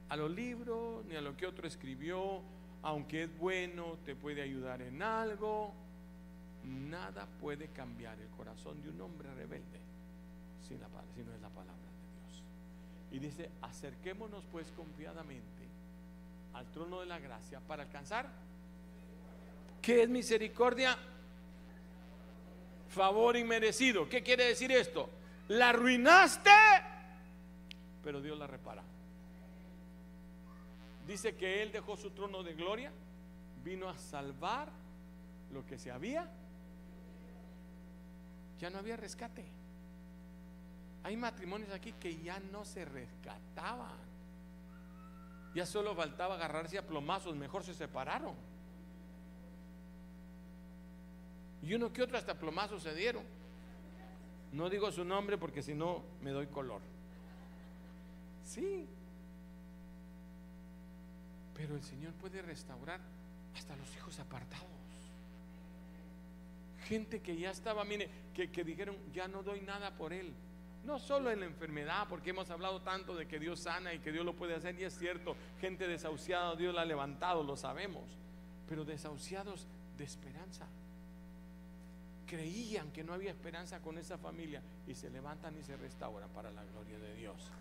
a 0.10 0.15
los 0.15 0.32
libros 0.32 1.06
ni 1.06 1.15
a 1.15 1.22
lo 1.22 1.38
que 1.38 1.46
otro 1.46 1.68
escribió, 1.68 2.42
aunque 2.82 3.24
es 3.24 3.38
bueno, 3.38 3.98
te 4.06 4.15
puede 4.15 4.42
ayudar 4.42 4.82
en 4.82 5.02
algo. 5.02 5.72
Nada 6.63 7.28
puede 7.39 7.68
cambiar 7.70 8.20
el 8.20 8.28
corazón 8.30 8.82
de 8.82 8.89
un 8.89 9.00
hombre 9.02 9.34
rebelde 9.36 9.80
si 10.70 10.76
no 11.24 11.34
es 11.34 11.42
la 11.42 11.50
palabra. 11.50 11.88
Y 13.12 13.19
dice, 13.19 13.50
acerquémonos 13.62 14.43
pues 14.52 14.72
confiadamente 14.72 15.67
al 16.54 16.65
trono 16.72 17.00
de 17.00 17.06
la 17.06 17.19
gracia 17.19 17.60
para 17.60 17.84
alcanzar. 17.84 18.30
¿Qué 19.82 20.04
es 20.04 20.10
misericordia? 20.10 20.98
Favor 22.89 23.38
inmerecido. 23.38 24.10
¿Qué 24.10 24.22
quiere 24.22 24.45
decir 24.45 24.72
esto? 24.72 25.10
La 25.50 25.69
arruinaste, 25.69 26.52
pero 28.04 28.22
Dios 28.22 28.38
la 28.38 28.48
repara. 28.48 28.84
Dice 31.08 31.36
que 31.36 31.63
Él 31.63 31.72
dejó 31.72 31.98
su 31.98 32.12
trono 32.12 32.43
de 32.43 32.54
gloria, 32.54 32.91
vino 33.63 33.89
a 33.89 33.98
salvar 33.98 34.69
lo 35.52 35.65
que 35.65 35.80
se 35.80 35.91
había. 35.91 36.30
Ya 38.60 38.69
no 38.69 38.78
había 38.78 38.95
rescate. 38.95 39.45
Hay 41.04 41.16
matrimonios 41.16 41.72
aquí 41.72 41.94
que 41.94 42.22
ya 42.22 42.40
no 42.40 42.66
se 42.66 42.86
rescataban. 42.86 43.98
Ya 45.56 45.66
solo 45.66 45.96
faltaba 45.96 46.36
agarrarse 46.36 46.78
a 46.78 46.86
plomazos, 46.86 47.36
mejor 47.36 47.64
se 47.64 47.74
separaron. 47.74 48.36
Y 51.62 51.74
uno 51.74 51.92
que 51.92 52.04
otro 52.04 52.18
hasta 52.18 52.36
plomazos 52.36 52.84
se 52.84 52.94
dieron. 52.94 53.24
No 54.52 54.70
digo 54.70 54.92
su 54.92 55.04
nombre 55.04 55.38
porque 55.38 55.62
si 55.62 55.74
no 55.74 56.04
me 56.22 56.32
doy 56.32 56.48
color. 56.48 56.82
Sí. 58.44 58.88
Pero 61.56 61.76
el 61.76 61.84
Señor 61.84 62.14
puede 62.14 62.42
restaurar 62.42 63.00
hasta 63.56 63.76
los 63.76 63.94
hijos 63.96 64.20
apartados. 64.20 64.66
Gente 66.88 67.22
que 67.22 67.38
ya 67.38 67.52
estaba, 67.52 67.84
mire, 67.84 68.10
que, 68.34 68.50
que 68.50 68.64
dijeron, 68.64 68.96
ya 69.14 69.28
no 69.28 69.44
doy 69.44 69.62
nada 69.62 69.96
por 69.96 70.14
él. 70.14 70.34
No 70.89 70.97
solo 70.97 71.30
en 71.30 71.41
la 71.41 71.45
enfermedad, 71.45 72.08
porque 72.10 72.32
hemos 72.32 72.49
hablado 72.49 72.82
tanto 72.82 73.15
de 73.15 73.28
que 73.28 73.38
Dios 73.38 73.60
sana 73.60 73.93
y 73.93 73.99
que 73.99 74.12
Dios 74.12 74.25
lo 74.25 74.34
puede 74.34 74.56
hacer, 74.56 74.73
y 74.80 74.86
es 74.86 74.97
cierto, 74.97 75.36
gente 75.62 75.88
desahuciada, 75.88 76.56
Dios 76.56 76.73
la 76.73 76.82
ha 76.82 76.86
levantado, 76.86 77.43
lo 77.43 77.56
sabemos, 77.56 78.06
pero 78.67 78.84
desahuciados 78.84 79.67
de 79.99 80.04
esperanza. 80.04 80.65
Creían 82.25 82.91
que 82.91 83.04
no 83.04 83.13
había 83.13 83.30
esperanza 83.30 83.80
con 83.82 83.99
esa 83.99 84.17
familia 84.17 84.63
y 84.88 84.95
se 84.95 85.12
levantan 85.12 85.56
y 85.60 85.63
se 85.63 85.78
restauran 85.78 86.30
para 86.32 86.49
la 86.49 86.63
gloria 86.63 86.97
de 86.97 87.13
Dios. 87.13 87.52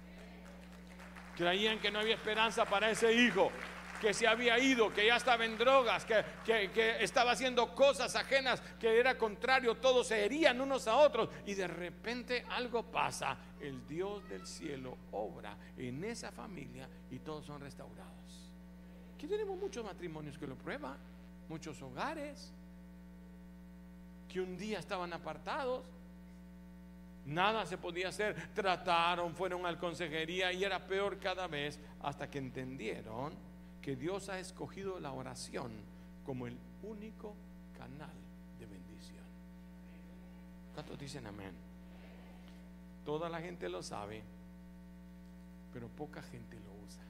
Creían 1.37 1.81
que 1.81 1.91
no 1.91 1.99
había 1.99 2.15
esperanza 2.15 2.65
para 2.65 2.91
ese 2.91 3.13
hijo 3.13 3.53
que 4.01 4.15
se 4.15 4.27
había 4.27 4.59
ido, 4.59 4.93
que 4.93 5.07
ya 5.07 5.17
estaba 5.17 5.45
en 5.45 5.57
drogas, 5.59 6.05
que, 6.05 6.25
que, 6.45 7.03
estaba 7.03 7.33
haciendo 7.33 7.75
cosas 7.75 8.15
ajenas, 8.17 8.61
que 8.79 8.99
era 8.99 9.17
contrario, 9.19 9.77
todos 9.77 10.09
se 10.09 10.25
herían 10.25 10.61
unos 10.61 10.87
a 10.87 10.97
otros 10.97 11.29
y 11.47 11.55
de 11.55 11.67
repente 11.67 12.45
algo 12.51 12.85
pasa. 12.85 13.37
El 13.61 13.87
Dios 13.87 14.29
del 14.29 14.47
cielo 14.47 14.97
obra 15.13 15.57
en 15.77 16.05
esa 16.05 16.31
familia 16.31 16.89
y 17.11 17.19
todos 17.19 17.45
son 17.45 17.61
restaurados. 17.61 18.53
Aquí 19.17 19.27
tenemos 19.27 19.59
muchos 19.59 19.85
matrimonios 19.85 20.39
que 20.39 20.47
lo 20.47 20.55
prueban, 20.57 20.97
muchos 21.49 21.83
hogares 21.83 22.53
que 24.29 24.41
un 24.41 24.57
día 24.57 24.79
estaban 24.79 25.13
apartados. 25.13 25.85
Nada 27.25 27.67
se 27.67 27.77
podía 27.77 28.09
hacer. 28.09 28.55
Trataron, 28.55 29.35
fueron 29.35 29.67
al 29.67 29.79
consejería 29.79 30.53
y 30.53 30.65
era 30.65 30.87
peor 30.87 31.19
cada 31.19 31.47
vez 31.49 31.81
hasta 32.01 32.31
que 32.31 32.39
entendieron 32.39 33.48
que 33.89 33.97
Dios 33.97 34.29
ha 34.29 34.39
escogido 34.39 35.01
la 35.01 35.13
oración 35.13 35.73
como 36.27 36.47
el 36.47 36.59
único 36.83 37.35
canal 37.75 38.13
de 38.61 38.67
bendición. 38.67 39.25
¿Cuántos 40.75 40.99
dicen 40.99 41.27
amén? 41.27 41.53
Toda 43.07 43.31
la 43.31 43.41
gente 43.41 43.67
lo 43.71 43.83
sabe, 43.83 44.23
pero 45.73 45.89
poca 45.89 46.21
gente 46.21 46.61
lo 46.61 46.87
usa. 46.87 47.03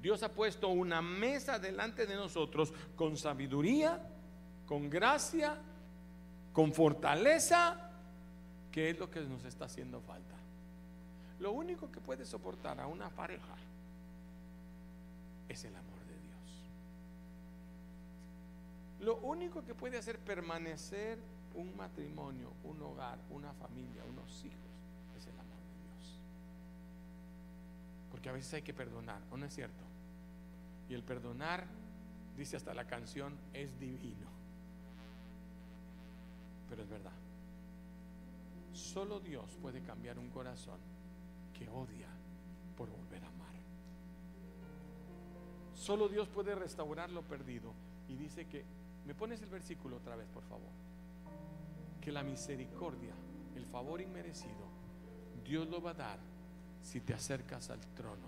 Dios 0.00 0.22
ha 0.22 0.32
puesto 0.32 0.68
una 0.68 1.02
mesa 1.02 1.58
delante 1.58 2.06
de 2.06 2.14
nosotros 2.14 2.72
con 2.96 3.18
sabiduría, 3.18 4.08
con 4.64 4.88
gracia, 4.88 5.58
con 6.54 6.72
fortaleza, 6.72 7.90
que 8.72 8.88
es 8.88 8.98
lo 8.98 9.10
que 9.10 9.20
nos 9.20 9.44
está 9.44 9.66
haciendo 9.66 10.00
falta. 10.00 10.36
Lo 11.40 11.52
único 11.52 11.92
que 11.92 12.00
puede 12.00 12.24
soportar 12.24 12.80
a 12.80 12.86
una 12.86 13.10
pareja 13.10 13.54
es 15.48 15.64
el 15.64 15.74
amor 15.74 16.04
de 16.06 16.18
Dios. 16.18 16.70
Lo 19.00 19.16
único 19.18 19.64
que 19.64 19.74
puede 19.74 19.98
hacer 19.98 20.18
permanecer 20.18 21.18
un 21.54 21.76
matrimonio, 21.76 22.52
un 22.64 22.82
hogar, 22.82 23.18
una 23.30 23.52
familia, 23.54 24.02
unos 24.04 24.44
hijos, 24.44 24.58
es 25.16 25.26
el 25.26 25.32
amor 25.32 25.58
de 25.58 25.82
Dios. 25.82 26.20
Porque 28.10 28.28
a 28.28 28.32
veces 28.32 28.54
hay 28.54 28.62
que 28.62 28.74
perdonar, 28.74 29.22
¿o 29.30 29.36
no 29.36 29.46
es 29.46 29.54
cierto? 29.54 29.84
Y 30.88 30.94
el 30.94 31.02
perdonar, 31.02 31.66
dice 32.36 32.56
hasta 32.56 32.74
la 32.74 32.86
canción, 32.86 33.36
es 33.52 33.78
divino. 33.78 34.28
Pero 36.68 36.82
es 36.82 36.88
verdad. 36.88 37.12
Solo 38.72 39.20
Dios 39.20 39.56
puede 39.62 39.82
cambiar 39.82 40.18
un 40.18 40.28
corazón 40.28 40.78
que 41.58 41.68
odia 41.68 42.08
por 42.76 42.90
volver 42.90 43.24
a 43.24 43.28
amar. 43.28 43.45
Solo 45.86 46.08
Dios 46.08 46.26
puede 46.26 46.52
restaurar 46.56 47.10
lo 47.10 47.22
perdido. 47.22 47.72
Y 48.08 48.16
dice 48.16 48.48
que, 48.48 48.64
me 49.06 49.14
pones 49.14 49.40
el 49.42 49.48
versículo 49.48 49.98
otra 49.98 50.16
vez, 50.16 50.26
por 50.34 50.42
favor. 50.42 50.72
Que 52.00 52.10
la 52.10 52.24
misericordia, 52.24 53.14
el 53.54 53.64
favor 53.66 54.00
inmerecido, 54.00 54.66
Dios 55.44 55.68
lo 55.68 55.80
va 55.80 55.92
a 55.92 55.94
dar 55.94 56.18
si 56.82 57.00
te 57.02 57.14
acercas 57.14 57.70
al 57.70 57.78
trono 57.94 58.26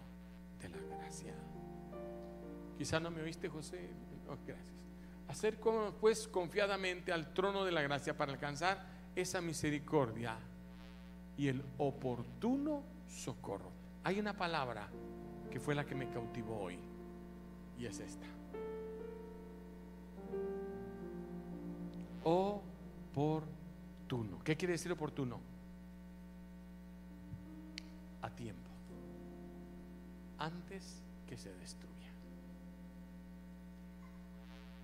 de 0.61 0.69
la 0.69 0.79
gracia. 0.79 1.35
Quizá 2.77 3.01
no 3.01 3.11
me 3.11 3.23
oíste, 3.23 3.49
José. 3.49 3.91
Oh, 4.29 4.37
gracias. 4.47 4.77
Acerco 5.27 5.97
pues 6.01 6.29
confiadamente 6.29 7.13
al 7.13 7.35
trono 7.35 7.65
de 7.65 7.73
la 7.73 7.83
gracia 7.83 8.17
para 8.17 8.31
alcanzar 8.31 8.87
esa 9.17 9.41
misericordia 9.41 10.39
y 11.37 11.49
el 11.49 11.65
oportuno 11.79 12.85
socorro. 13.09 13.73
Hay 14.05 14.21
una 14.21 14.37
palabra 14.37 14.89
que 15.51 15.59
fue 15.59 15.75
la 15.75 15.85
que 15.85 15.97
me 15.97 16.09
cautivó 16.09 16.61
hoy 16.61 16.79
y 17.79 17.87
es 17.87 18.01
esta. 18.01 18.27
Oportuno. 22.25 23.49
¿Qué 24.45 24.57
quiere 24.57 24.73
decir 24.73 24.91
oportuno? 24.93 25.41
A 28.23 28.31
tiempo. 28.31 28.69
Antes 30.39 31.03
que 31.29 31.37
se 31.37 31.55
destruya. 31.55 31.95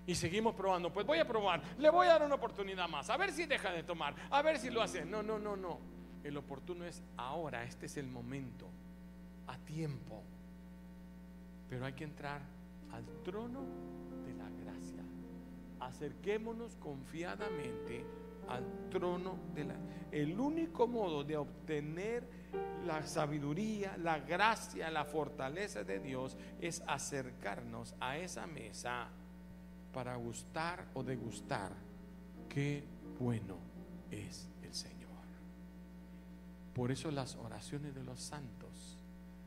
Y 0.07 0.15
seguimos 0.15 0.55
probando. 0.55 0.93
Pues 0.93 1.05
voy 1.05 1.19
a 1.19 1.27
probar. 1.27 1.61
Le 1.77 1.89
voy 1.89 2.07
a 2.07 2.11
dar 2.11 2.23
una 2.23 2.35
oportunidad 2.35 2.87
más. 2.87 3.09
A 3.09 3.17
ver 3.17 3.31
si 3.31 3.45
deja 3.45 3.71
de 3.71 3.83
tomar. 3.83 4.15
A 4.29 4.41
ver 4.41 4.57
si 4.57 4.69
lo 4.69 4.81
hace. 4.81 5.03
No, 5.03 5.21
no, 5.21 5.37
no, 5.37 5.57
no. 5.57 5.79
El 6.23 6.37
oportuno 6.37 6.85
es 6.85 7.03
ahora. 7.17 7.63
Este 7.63 7.87
es 7.87 7.97
el 7.97 8.07
momento. 8.07 8.69
A 9.47 9.57
tiempo. 9.57 10.23
Pero 11.69 11.85
hay 11.85 11.93
que 11.93 12.03
entrar 12.03 12.54
al 12.95 13.05
trono 13.23 13.61
de 14.25 14.33
la 14.33 14.49
gracia. 14.49 15.03
Acerquémonos 15.79 16.75
confiadamente 16.77 18.05
al 18.47 18.89
trono 18.89 19.37
de 19.53 19.65
la... 19.65 19.75
El 20.11 20.39
único 20.39 20.87
modo 20.87 21.23
de 21.23 21.35
obtener 21.35 22.23
la 22.85 23.05
sabiduría, 23.05 23.97
la 23.97 24.19
gracia, 24.19 24.89
la 24.89 25.03
fortaleza 25.03 25.83
de 25.83 25.99
Dios 25.99 26.37
es 26.61 26.81
acercarnos 26.87 27.95
a 27.99 28.17
esa 28.17 28.47
mesa 28.47 29.09
para 29.93 30.15
gustar 30.15 30.85
o 30.93 31.03
degustar 31.03 31.71
qué 32.47 32.83
bueno 33.19 33.57
es 34.09 34.47
el 34.63 34.73
Señor. 34.73 34.95
Por 36.73 36.91
eso 36.91 37.11
las 37.11 37.35
oraciones 37.35 37.93
de 37.95 38.03
los 38.03 38.21
santos 38.21 38.97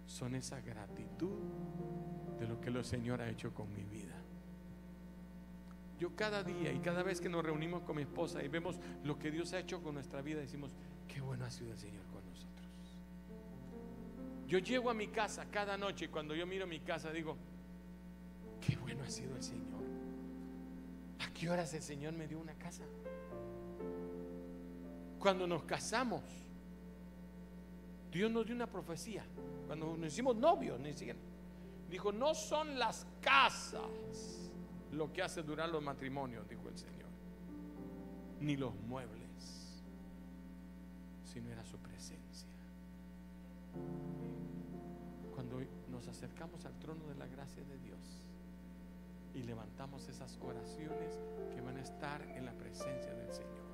son 0.07 0.35
esa 0.35 0.61
gratitud 0.61 1.39
de 2.39 2.47
lo 2.47 2.61
que 2.61 2.69
el 2.71 2.85
Señor 2.85 3.21
ha 3.21 3.29
hecho 3.29 3.53
con 3.53 3.73
mi 3.73 3.85
vida. 3.85 4.15
Yo 5.99 6.15
cada 6.15 6.45
día 6.45 6.73
y 6.73 6.79
cada 6.79 7.03
vez 7.03 7.21
que 7.21 7.29
nos 7.29 7.45
reunimos 7.45 7.83
con 7.83 7.97
mi 7.97 8.03
esposa 8.03 8.43
y 8.43 8.49
vemos 8.49 8.77
lo 9.03 9.19
que 9.19 9.31
Dios 9.31 9.53
ha 9.53 9.59
hecho 9.59 9.83
con 9.83 9.95
nuestra 9.95 10.23
vida, 10.23 10.41
decimos, 10.41 10.77
qué 11.09 11.21
bueno 11.21 11.45
ha 11.45 11.51
sido 11.51 11.73
el 11.73 11.79
Señor 11.79 12.05
con 12.07 12.25
nosotros. 12.25 12.69
Yo 14.47 14.59
llego 14.59 14.91
a 14.91 14.95
mi 14.95 15.09
casa 15.09 15.47
cada 15.51 15.77
noche 15.77 16.05
y 16.05 16.09
cuando 16.09 16.35
yo 16.35 16.47
miro 16.47 16.67
mi 16.67 16.81
casa 16.81 17.11
digo, 17.11 17.37
qué 18.61 18.77
bueno 18.77 19.03
ha 19.03 19.11
sido 19.11 19.35
el 19.35 19.43
Señor. 19.43 19.83
¿A 21.21 21.33
qué 21.33 21.51
horas 21.51 21.75
el 21.75 21.83
Señor 21.83 22.13
me 22.13 22.29
dio 22.29 22.39
una 22.39 22.55
casa? 22.55 22.85
Cuando 25.19 25.49
nos 25.49 25.65
casamos, 25.65 26.23
Dios 28.13 28.31
nos 28.31 28.47
dio 28.47 28.55
una 28.55 28.69
profecía. 28.69 29.25
Cuando 29.67 29.97
nos 29.97 30.13
hicimos 30.13 30.37
novios, 30.37 30.79
ni 30.79 30.93
siquiera. 30.93 31.19
Dijo, 31.89 32.13
no 32.13 32.35
son 32.35 32.79
las 32.79 33.07
casas 33.21 34.51
lo 34.93 35.13
que 35.13 35.23
hace 35.23 35.43
durar 35.43 35.69
los 35.69 35.83
matrimonios, 35.83 36.49
dijo 36.49 36.69
el 36.69 36.77
Señor, 36.77 37.09
ni 38.41 38.57
los 38.57 38.75
muebles, 38.75 39.83
sino 41.25 41.51
era 41.51 41.65
su 41.65 41.79
presencia. 41.79 42.49
Cuando 45.35 45.61
nos 45.91 46.09
acercamos 46.09 46.65
al 46.65 46.79
trono 46.79 47.07
de 47.07 47.15
la 47.15 47.27
gracia 47.27 47.63
de 47.65 47.79
Dios 47.79 47.99
y 49.35 49.43
levantamos 49.43 50.09
esas 50.09 50.39
oraciones 50.43 51.19
que 51.55 51.61
van 51.61 51.77
a 51.77 51.83
estar 51.83 52.23
en 52.23 52.45
la 52.45 52.53
presencia 52.53 53.15
del 53.15 53.33
Señor 53.33 53.68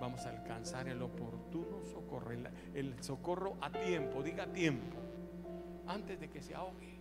vamos 0.00 0.24
a 0.26 0.30
alcanzar 0.30 0.88
el 0.88 1.02
oportuno 1.02 1.84
socorro, 1.84 2.32
el, 2.74 3.02
socorro 3.02 3.56
a 3.60 3.70
tiempo, 3.70 4.22
diga 4.22 4.46
tiempo, 4.46 4.96
antes 5.86 6.20
de 6.20 6.28
que 6.28 6.42
se 6.42 6.54
ahogue. 6.54 6.98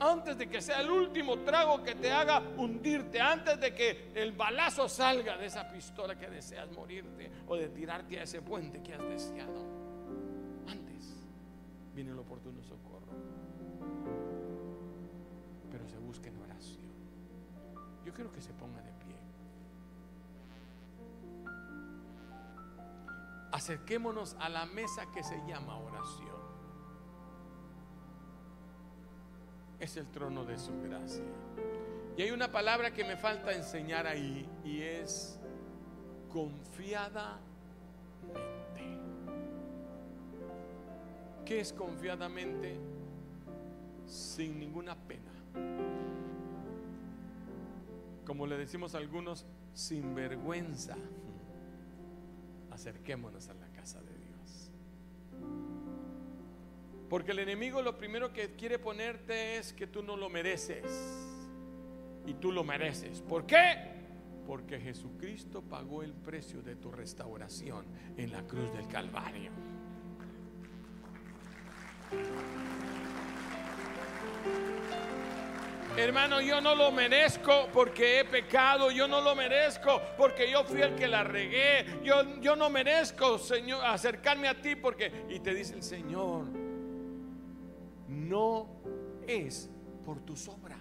Antes 0.00 0.38
de 0.38 0.48
que 0.48 0.60
sea 0.60 0.80
el 0.80 0.90
último 0.90 1.40
trago 1.40 1.82
que 1.82 1.96
te 1.96 2.12
haga 2.12 2.40
hundirte, 2.56 3.20
antes 3.20 3.58
de 3.60 3.74
que 3.74 4.12
el 4.14 4.32
balazo 4.32 4.88
salga 4.88 5.36
de 5.36 5.46
esa 5.46 5.68
pistola 5.68 6.16
que 6.16 6.28
deseas 6.28 6.70
morirte 6.70 7.30
o 7.48 7.56
de 7.56 7.68
tirarte 7.68 8.20
a 8.20 8.22
ese 8.22 8.40
puente 8.40 8.80
que 8.80 8.94
has 8.94 9.02
deseado. 9.08 9.66
Antes 10.68 11.16
viene 11.94 12.12
el 12.12 12.18
oportuno 12.18 12.62
socorro. 12.62 13.08
Pero 15.68 15.88
se 15.88 15.98
busca 15.98 16.28
en 16.28 16.38
oración. 16.42 16.86
Yo 18.04 18.14
quiero 18.14 18.30
que 18.30 18.40
se 18.40 18.52
ponga 18.52 18.80
de 18.82 18.97
acerquémonos 23.52 24.36
a 24.40 24.48
la 24.48 24.66
mesa 24.66 25.10
que 25.12 25.22
se 25.22 25.36
llama 25.46 25.78
oración. 25.78 26.38
es 29.80 29.96
el 29.96 30.06
trono 30.08 30.44
de 30.44 30.58
su 30.58 30.72
gracia. 30.82 31.24
Y 32.16 32.22
hay 32.22 32.30
una 32.30 32.50
palabra 32.50 32.92
que 32.92 33.04
me 33.04 33.16
falta 33.16 33.52
enseñar 33.52 34.06
ahí 34.06 34.48
y 34.64 34.80
es 34.82 35.38
confiadamente. 36.32 37.38
¿Qué 41.44 41.60
es 41.60 41.72
confiadamente? 41.72 42.76
Sin 44.06 44.58
ninguna 44.58 44.96
pena. 44.96 45.30
Como 48.26 48.46
le 48.46 48.58
decimos 48.58 48.94
a 48.94 48.98
algunos, 48.98 49.46
sin 49.72 50.14
vergüenza. 50.14 50.96
Acerquémonos 52.78 53.48
a 53.48 53.54
la 53.54 53.66
casa 53.72 54.00
de 54.00 54.16
Dios. 54.16 54.70
Porque 57.10 57.32
el 57.32 57.40
enemigo 57.40 57.82
lo 57.82 57.98
primero 57.98 58.32
que 58.32 58.54
quiere 58.54 58.78
ponerte 58.78 59.56
es 59.56 59.72
que 59.72 59.88
tú 59.88 60.00
no 60.00 60.16
lo 60.16 60.28
mereces. 60.30 60.84
Y 62.24 62.34
tú 62.34 62.52
lo 62.52 62.62
mereces. 62.62 63.20
¿Por 63.20 63.46
qué? 63.46 63.96
Porque 64.46 64.78
Jesucristo 64.78 65.60
pagó 65.60 66.04
el 66.04 66.12
precio 66.12 66.62
de 66.62 66.76
tu 66.76 66.92
restauración 66.92 67.84
en 68.16 68.30
la 68.30 68.46
cruz 68.46 68.72
del 68.72 68.86
Calvario. 68.86 69.50
Hermano, 75.98 76.40
yo 76.40 76.60
no 76.60 76.76
lo 76.76 76.92
merezco 76.92 77.68
porque 77.72 78.20
he 78.20 78.24
pecado, 78.24 78.92
yo 78.92 79.08
no 79.08 79.20
lo 79.20 79.34
merezco 79.34 80.00
porque 80.16 80.48
yo 80.48 80.62
fui 80.62 80.80
el 80.80 80.94
que 80.94 81.08
la 81.08 81.24
regué, 81.24 81.84
yo, 82.04 82.38
yo 82.40 82.54
no 82.54 82.70
merezco, 82.70 83.36
Señor, 83.36 83.84
acercarme 83.84 84.46
a 84.46 84.62
ti 84.62 84.76
porque... 84.76 85.26
Y 85.28 85.40
te 85.40 85.52
dice 85.52 85.74
el 85.74 85.82
Señor, 85.82 86.44
no 88.06 88.68
es 89.26 89.68
por 90.04 90.20
tus 90.20 90.46
obras. 90.46 90.78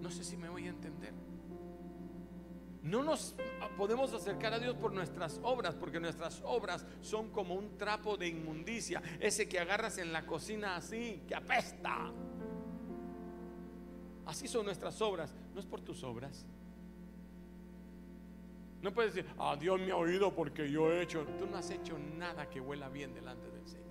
No 0.00 0.10
sé 0.10 0.24
si 0.24 0.38
me 0.38 0.48
voy 0.48 0.66
a 0.66 0.70
entender. 0.70 1.12
No 2.80 3.02
nos 3.02 3.34
podemos 3.76 4.14
acercar 4.14 4.54
a 4.54 4.58
Dios 4.58 4.76
por 4.76 4.94
nuestras 4.94 5.40
obras, 5.42 5.74
porque 5.74 6.00
nuestras 6.00 6.40
obras 6.42 6.86
son 7.02 7.30
como 7.32 7.54
un 7.54 7.76
trapo 7.76 8.16
de 8.16 8.28
inmundicia, 8.28 9.02
ese 9.20 9.46
que 9.46 9.58
agarras 9.58 9.98
en 9.98 10.10
la 10.10 10.24
cocina 10.24 10.76
así, 10.76 11.22
que 11.28 11.34
apesta. 11.34 12.12
Así 14.26 14.48
son 14.48 14.66
nuestras 14.66 15.00
obras, 15.00 15.32
no 15.54 15.60
es 15.60 15.66
por 15.66 15.80
tus 15.80 16.02
obras. 16.02 16.44
No 18.82 18.92
puedes 18.92 19.14
decir, 19.14 19.30
ah, 19.38 19.56
Dios 19.58 19.80
me 19.80 19.92
ha 19.92 19.96
oído 19.96 20.34
porque 20.34 20.70
yo 20.70 20.92
he 20.92 21.02
hecho. 21.02 21.24
Tú 21.38 21.46
no 21.46 21.56
has 21.56 21.70
hecho 21.70 21.96
nada 21.98 22.48
que 22.50 22.60
huela 22.60 22.88
bien 22.88 23.14
delante 23.14 23.48
del 23.50 23.66
Señor. 23.66 23.86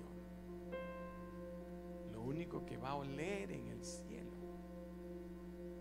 Lo 2.11 2.21
único 2.21 2.65
que 2.65 2.77
va 2.77 2.89
a 2.91 2.95
oler 2.95 3.51
en 3.51 3.67
el 3.67 3.83
cielo 3.83 4.31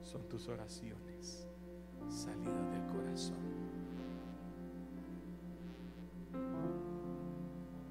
son 0.03 0.29
tus 0.29 0.49
oraciones 0.49 1.47
salidas 2.09 2.71
del 2.71 2.87
corazón. 2.87 3.55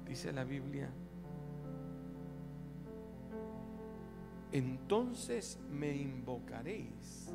Dice 0.06 0.32
la 0.32 0.44
Biblia 0.44 0.90
entonces 4.54 5.58
me 5.68 5.96
invocaréis 5.96 7.28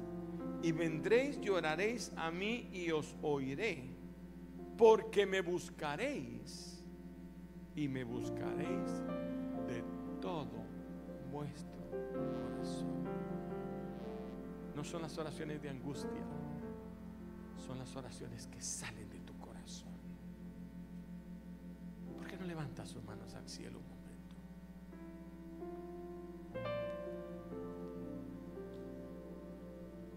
y 0.63 0.71
vendréis, 0.71 1.37
lloraréis 1.41 2.13
a 2.15 2.31
mí 2.31 2.69
y 2.71 2.91
os 2.91 3.13
oiré, 3.21 3.83
porque 4.77 5.25
me 5.25 5.41
buscaréis 5.41 6.81
y 7.75 7.89
me 7.89 8.05
buscaréis 8.05 9.03
de 9.67 9.83
todo 10.21 10.63
vuestro 11.29 11.81
corazón. 11.91 13.03
No 14.73 14.83
son 14.85 15.01
las 15.01 15.17
oraciones 15.17 15.61
de 15.61 15.69
angustia, 15.71 16.23
son 17.67 17.79
las 17.79 17.93
oraciones 17.97 18.47
que 18.47 18.61
salen 18.61 19.09
de 19.09 19.19
tu 19.19 19.37
corazón. 19.39 19.91
¿Por 22.17 22.25
qué 22.27 22.37
no 22.37 22.45
levantas 22.45 22.87
sus 22.87 23.03
manos 23.03 23.33
al 23.33 23.49
cielo? 23.49 23.98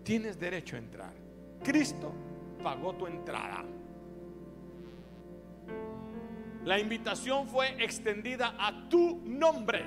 Tienes 0.02 0.38
derecho 0.38 0.76
a 0.76 0.78
entrar. 0.78 1.14
Cristo 1.62 2.12
pagó 2.62 2.94
tu 2.94 3.06
entrada. 3.06 3.64
La 6.64 6.78
invitación 6.78 7.48
fue 7.48 7.82
extendida 7.82 8.54
a 8.58 8.88
tu 8.88 9.20
nombre. 9.24 9.84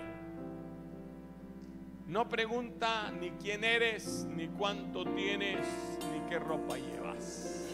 No 2.08 2.28
pregunta 2.28 3.12
ni 3.12 3.32
quién 3.32 3.64
eres, 3.64 4.28
ni 4.30 4.48
cuánto 4.50 5.06
tienes, 5.16 5.66
ni 6.12 6.20
qué 6.30 6.38
ropa 6.38 6.78
llevas. 6.78 7.66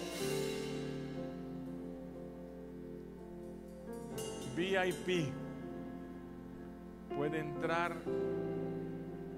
VIP 4.56 5.34
puede 7.16 7.40
entrar 7.40 7.96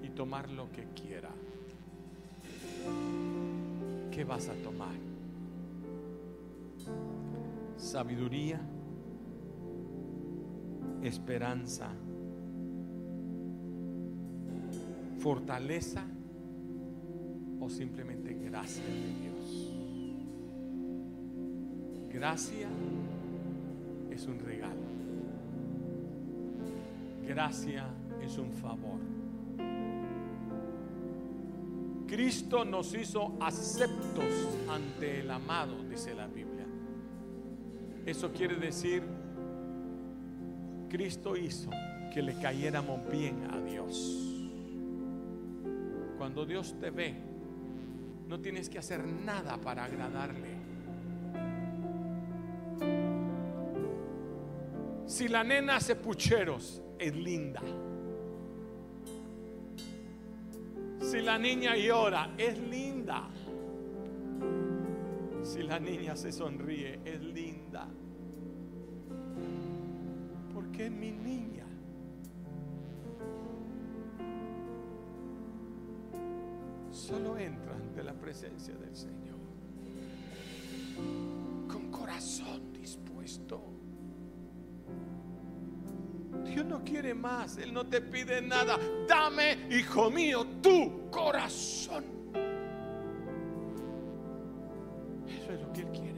y 0.02 0.10
tomar 0.10 0.50
lo 0.50 0.70
que 0.70 0.86
quiera. 0.94 1.30
¿Qué 4.14 4.22
vas 4.22 4.48
a 4.48 4.54
tomar? 4.54 4.94
Sabiduría, 7.76 8.60
esperanza, 11.02 11.90
fortaleza 15.18 16.04
o 17.58 17.68
simplemente 17.68 18.34
gracia 18.34 18.84
de 18.84 19.14
Dios. 19.20 19.74
Gracia 22.12 22.68
es 24.12 24.26
un 24.28 24.38
regalo. 24.38 24.84
Gracia 27.26 27.88
es 28.22 28.38
un 28.38 28.52
favor. 28.52 29.13
Cristo 32.14 32.64
nos 32.64 32.94
hizo 32.94 33.36
aceptos 33.40 34.24
ante 34.68 35.18
el 35.18 35.30
amado, 35.32 35.82
dice 35.82 36.14
la 36.14 36.28
Biblia. 36.28 36.64
Eso 38.06 38.30
quiere 38.32 38.54
decir, 38.54 39.02
Cristo 40.88 41.36
hizo 41.36 41.70
que 42.12 42.22
le 42.22 42.38
cayéramos 42.38 43.00
bien 43.10 43.50
a 43.50 43.58
Dios. 43.58 44.32
Cuando 46.16 46.46
Dios 46.46 46.76
te 46.78 46.90
ve, 46.90 47.16
no 48.28 48.38
tienes 48.38 48.68
que 48.68 48.78
hacer 48.78 49.04
nada 49.04 49.56
para 49.56 49.82
agradarle. 49.82 50.54
Si 55.04 55.26
la 55.26 55.42
nena 55.42 55.78
hace 55.78 55.96
pucheros, 55.96 56.80
es 56.96 57.12
linda. 57.16 57.60
Si 61.14 61.22
la 61.22 61.38
niña 61.38 61.76
llora, 61.76 62.34
es 62.36 62.58
linda. 62.58 63.28
Si 65.44 65.62
la 65.62 65.78
niña 65.78 66.16
se 66.16 66.32
sonríe, 66.32 66.98
es 67.04 67.22
linda. 67.22 67.86
Porque 70.52 70.86
es 70.86 70.90
mi 70.90 71.12
niña. 71.12 71.66
Solo 76.90 77.38
entra 77.38 77.76
ante 77.76 78.02
la 78.02 78.14
presencia 78.14 78.74
del 78.74 78.96
Señor. 78.96 79.38
Con 81.68 81.92
corazón 81.92 82.72
dispuesto. 82.72 83.62
Dios 86.44 86.66
no 86.66 86.82
quiere 86.84 87.14
más, 87.14 87.56
Él 87.58 87.72
no 87.72 87.86
te 87.86 88.00
pide 88.00 88.42
nada. 88.42 88.78
Dame, 89.08 89.68
hijo 89.70 90.10
mío, 90.10 90.46
tu 90.64 91.10
corazón. 91.10 92.04
Eso 95.28 95.52
es 95.52 95.60
lo 95.60 95.72
que 95.74 95.80
Él 95.82 95.88
quiere. 95.92 96.14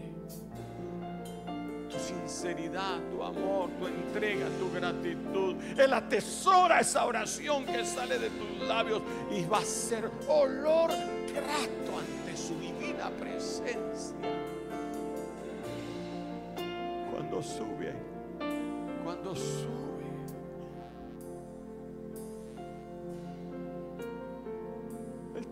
Tu 1.90 1.98
sinceridad, 1.98 3.00
tu 3.10 3.22
amor, 3.22 3.70
tu 3.78 3.86
entrega, 3.88 4.46
tu 4.58 4.70
gratitud. 4.72 5.56
Él 5.76 5.92
atesora 5.92 6.80
esa 6.80 7.06
oración 7.06 7.64
que 7.66 7.84
sale 7.84 8.18
de 8.18 8.30
tus 8.30 8.68
labios 8.68 9.02
y 9.32 9.44
va 9.44 9.58
a 9.58 9.64
ser 9.64 10.08
olor 10.28 10.90
grato 10.90 11.98
ante 11.98 12.36
su 12.36 12.58
divina 12.60 13.10
presencia. 13.18 14.16
Cuando 17.10 17.42
sube, 17.42 17.94
cuando 19.02 19.34
sube 19.34 19.85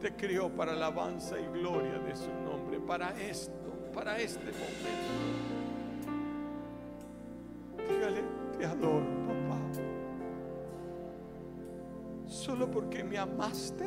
te 0.05 0.13
crió 0.13 0.51
para 0.51 0.73
alabanza 0.73 1.41
y 1.41 1.47
gloria 1.59 1.99
de 1.99 2.15
su 2.15 2.29
nombre, 2.45 2.79
para 2.79 3.19
esto, 3.19 3.73
para 3.95 4.19
este 4.19 4.53
momento. 4.53 5.15
Dígale, 7.89 8.21
te 8.59 8.67
adoro, 8.67 9.07
papá. 9.27 9.59
solo 12.27 12.71
porque 12.71 13.03
me 13.03 13.17
amaste 13.17 13.87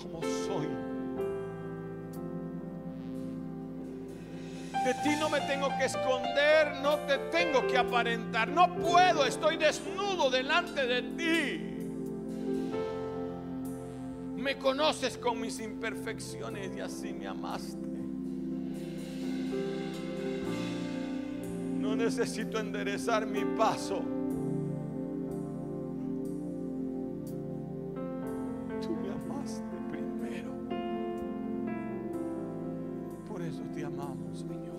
como 0.00 0.22
soy. 0.22 0.68
De 4.84 4.94
ti 5.02 5.16
no 5.18 5.28
me 5.28 5.40
tengo 5.40 5.68
que 5.80 5.86
esconder, 5.86 6.76
no 6.80 6.96
te 7.08 7.18
tengo 7.32 7.66
que 7.66 7.76
aparentar, 7.76 8.46
no 8.46 8.72
puedo, 8.76 9.26
estoy 9.26 9.56
desnudo 9.56 10.30
delante 10.30 10.86
de 10.86 11.02
ti. 11.02 11.65
Me 14.46 14.56
conoces 14.58 15.18
con 15.18 15.40
mis 15.40 15.58
imperfecciones 15.58 16.76
y 16.76 16.78
así 16.78 17.12
me 17.12 17.26
amaste. 17.26 17.84
No 21.80 21.96
necesito 21.96 22.60
enderezar 22.60 23.26
mi 23.26 23.44
paso. 23.56 24.04
Tú 28.80 28.90
me 28.94 29.10
amaste 29.10 29.64
primero. 29.90 30.52
Por 33.28 33.42
eso 33.42 33.62
te 33.74 33.84
amamos, 33.84 34.38
Señor. 34.38 34.76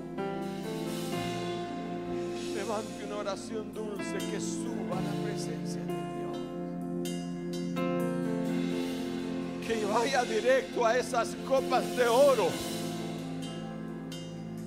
Levante 2.55 3.03
una 3.05 3.17
oración 3.17 3.73
dulce 3.73 4.17
que 4.31 4.39
suba 4.39 4.97
a 4.97 5.01
la 5.01 5.11
presencia 5.25 5.81
de 5.81 5.87
Dios. 5.87 6.16
Vaya 9.97 10.23
directo 10.23 10.85
a 10.85 10.95
esas 10.95 11.35
copas 11.47 11.97
de 11.97 12.07
oro 12.07 12.49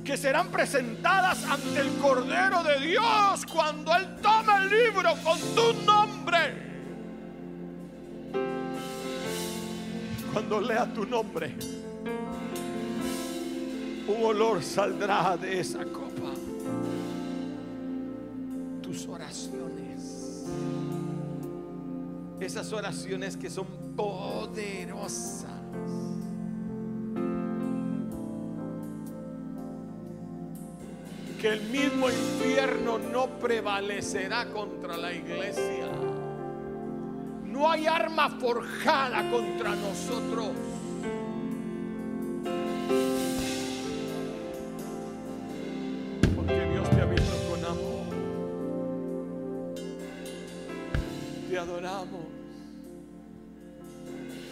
que 0.05 0.16
serán 0.16 0.49
presentadas 0.49 1.45
ante 1.45 1.78
el 1.78 1.89
Cordero 1.99 2.64
de 2.64 2.81
Dios 2.81 3.47
cuando 3.47 3.95
Él 3.95 4.16
tome 4.20 4.57
el 4.57 4.70
libro 4.70 5.11
con 5.22 5.39
tu 5.55 5.85
nombre. 5.85 6.70
Cuando 10.33 10.61
lea 10.61 10.93
tu 10.93 11.07
nombre, 11.07 11.55
un 14.09 14.24
olor 14.24 14.64
saldrá 14.64 15.37
de 15.37 15.61
esa 15.61 15.85
copa. 15.85 16.33
Tus 18.83 19.07
oraciones, 19.07 20.45
esas 22.41 22.72
oraciones 22.72 23.37
que 23.37 23.49
son 23.49 23.80
poderosas. 24.01 25.51
que 31.38 31.48
el 31.48 31.62
mismo 31.70 32.11
infierno 32.11 32.98
no 32.98 33.26
prevalecerá 33.38 34.44
contra 34.51 34.98
la 34.98 35.11
iglesia. 35.11 35.88
No 37.46 37.70
hay 37.70 37.86
arma 37.86 38.28
forjada 38.28 39.30
contra 39.30 39.74
nosotros. 39.74 40.48